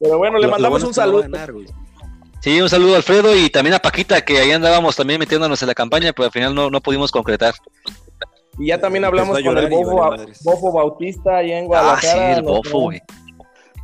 Pero 0.00 0.18
bueno, 0.18 0.38
le 0.38 0.48
mandamos 0.48 0.82
un 0.82 0.92
saludo. 0.92 1.24
Sí, 2.40 2.60
un 2.60 2.68
saludo 2.68 2.94
a 2.94 2.96
Alfredo 2.96 3.36
y 3.36 3.50
también 3.50 3.74
a 3.74 3.78
Paquita, 3.78 4.24
que 4.24 4.38
ahí 4.38 4.50
andábamos 4.50 4.96
también 4.96 5.20
metiéndonos 5.20 5.60
en 5.60 5.68
la 5.68 5.74
campaña, 5.74 6.12
pero 6.12 6.26
al 6.26 6.32
final 6.32 6.54
no, 6.54 6.70
no 6.70 6.80
pudimos 6.80 7.12
concretar. 7.12 7.54
Y 8.58 8.68
ya 8.68 8.80
también 8.80 9.04
hablamos 9.04 9.38
con 9.42 9.58
el 9.58 9.68
Bofo, 9.68 10.72
Bautista 10.72 11.38
ahí 11.38 11.52
en 11.52 11.66
Guadalajara. 11.66 12.30
Ah, 12.30 12.34
sí, 12.34 12.38
el 12.38 12.42
Bofo, 12.42 12.80
güey. 12.80 13.02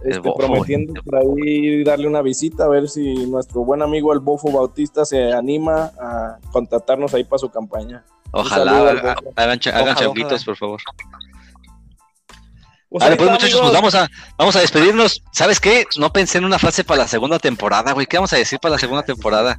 Este, 0.05 0.31
prometiendo 0.37 1.03
por 1.03 1.17
ahí 1.17 1.83
darle 1.83 2.07
una 2.07 2.23
visita 2.23 2.65
a 2.65 2.69
ver 2.69 2.89
si 2.89 3.27
nuestro 3.27 3.65
buen 3.65 3.83
amigo 3.83 4.13
el 4.13 4.21
Bofo 4.21 4.53
Bautista 4.53 5.05
se 5.05 5.33
anima 5.33 5.91
a 5.99 6.39
contratarnos 6.53 7.13
ahí 7.15 7.25
para 7.25 7.39
su 7.39 7.51
campaña. 7.51 8.05
Ojalá, 8.33 8.91
hagan, 9.37 9.59
hagan 9.73 9.97
por 10.45 10.57
favor. 10.57 10.81
Vale, 12.91 13.17
pues 13.17 13.31
muchachos, 13.31 13.61
pues 13.61 13.73
vamos 13.73 13.95
a, 13.95 14.09
vamos 14.39 14.57
a 14.57 14.61
despedirnos. 14.61 15.23
¿Sabes 15.33 15.61
qué? 15.61 15.87
No 15.99 16.13
pensé 16.13 16.39
en 16.39 16.45
una 16.45 16.59
frase 16.59 16.85
para 16.85 17.03
la 17.03 17.09
segunda 17.09 17.39
temporada, 17.39 17.93
güey. 17.93 18.07
¿Qué 18.07 18.17
vamos 18.17 18.33
a 18.33 18.37
decir 18.37 18.59
para 18.61 18.75
la 18.75 18.79
segunda 18.79 19.03
temporada? 19.03 19.59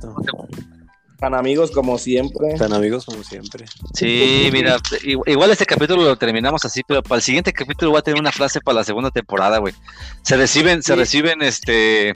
Tan 1.20 1.34
amigos 1.34 1.72
como 1.72 1.98
siempre. 1.98 2.54
Tan 2.56 2.74
amigos 2.74 3.06
como 3.06 3.24
siempre. 3.24 3.66
Sí, 3.94 4.50
mira, 4.54 4.78
igual 5.26 5.52
este 5.52 5.66
capítulo 5.66 6.04
lo 6.04 6.16
terminamos 6.16 6.63
así, 6.63 6.82
pero 6.88 7.02
para 7.04 7.18
el 7.18 7.22
siguiente 7.22 7.52
capítulo 7.54 7.92
voy 7.92 8.00
a 8.00 8.04
tener 8.04 8.20
una 8.20 8.32
frase 8.32 8.62
para 8.62 8.76
la 8.76 8.84
segunda 8.84 9.10
temporada, 9.12 9.58
güey. 9.58 9.74
Se 10.22 10.38
reciben, 10.38 10.84
se 10.84 10.96
reciben 10.96 11.42
este 11.42 12.16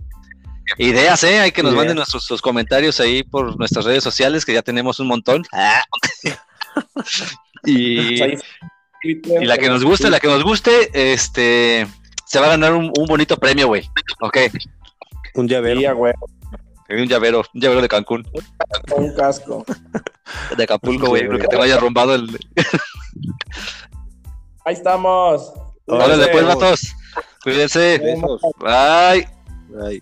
ideas, 0.77 1.23
eh. 1.23 1.39
Hay 1.39 1.51
que 1.51 1.63
nos 1.63 1.73
manden 1.73 1.95
nuestros 1.95 2.41
comentarios 2.41 2.99
ahí 2.99 3.23
por 3.23 3.57
nuestras 3.57 3.85
redes 3.85 4.03
sociales, 4.03 4.45
que 4.45 4.53
ya 4.53 4.61
tenemos 4.61 4.99
un 4.99 5.07
montón. 5.07 5.43
Ah. 5.51 5.83
y 7.65 8.19
pues 8.19 8.41
y 9.03 9.45
la 9.45 9.57
que 9.57 9.69
nos 9.69 9.83
guste, 9.83 10.09
la 10.09 10.19
que 10.19 10.27
nos 10.27 10.43
guste, 10.43 10.89
este, 10.93 11.87
se 12.25 12.39
va 12.39 12.47
a 12.47 12.49
ganar 12.49 12.73
un, 12.73 12.91
bonito 13.07 13.37
premio, 13.37 13.67
güey. 13.67 13.89
Ok. 14.21 14.37
Un 15.35 15.47
llavero. 15.47 15.95
güey. 15.95 16.13
Un 16.89 17.07
llavero, 17.07 17.43
un 17.53 17.61
llavero 17.61 17.81
de 17.81 17.87
Cancún. 17.87 18.27
Un 18.95 19.15
casco. 19.15 19.65
De 20.57 20.63
Acapulco, 20.63 21.07
güey, 21.07 21.27
que 21.39 21.47
te 21.47 21.55
vaya 21.55 21.77
rombado 21.77 22.15
el. 22.15 22.37
Ahí 24.65 24.73
estamos. 24.73 25.53
Hola, 25.87 26.17
después, 26.17 26.45
vatos. 26.45 26.93
Cuídense. 27.43 27.99
Bye. 28.59 29.27
Bye. 29.69 30.01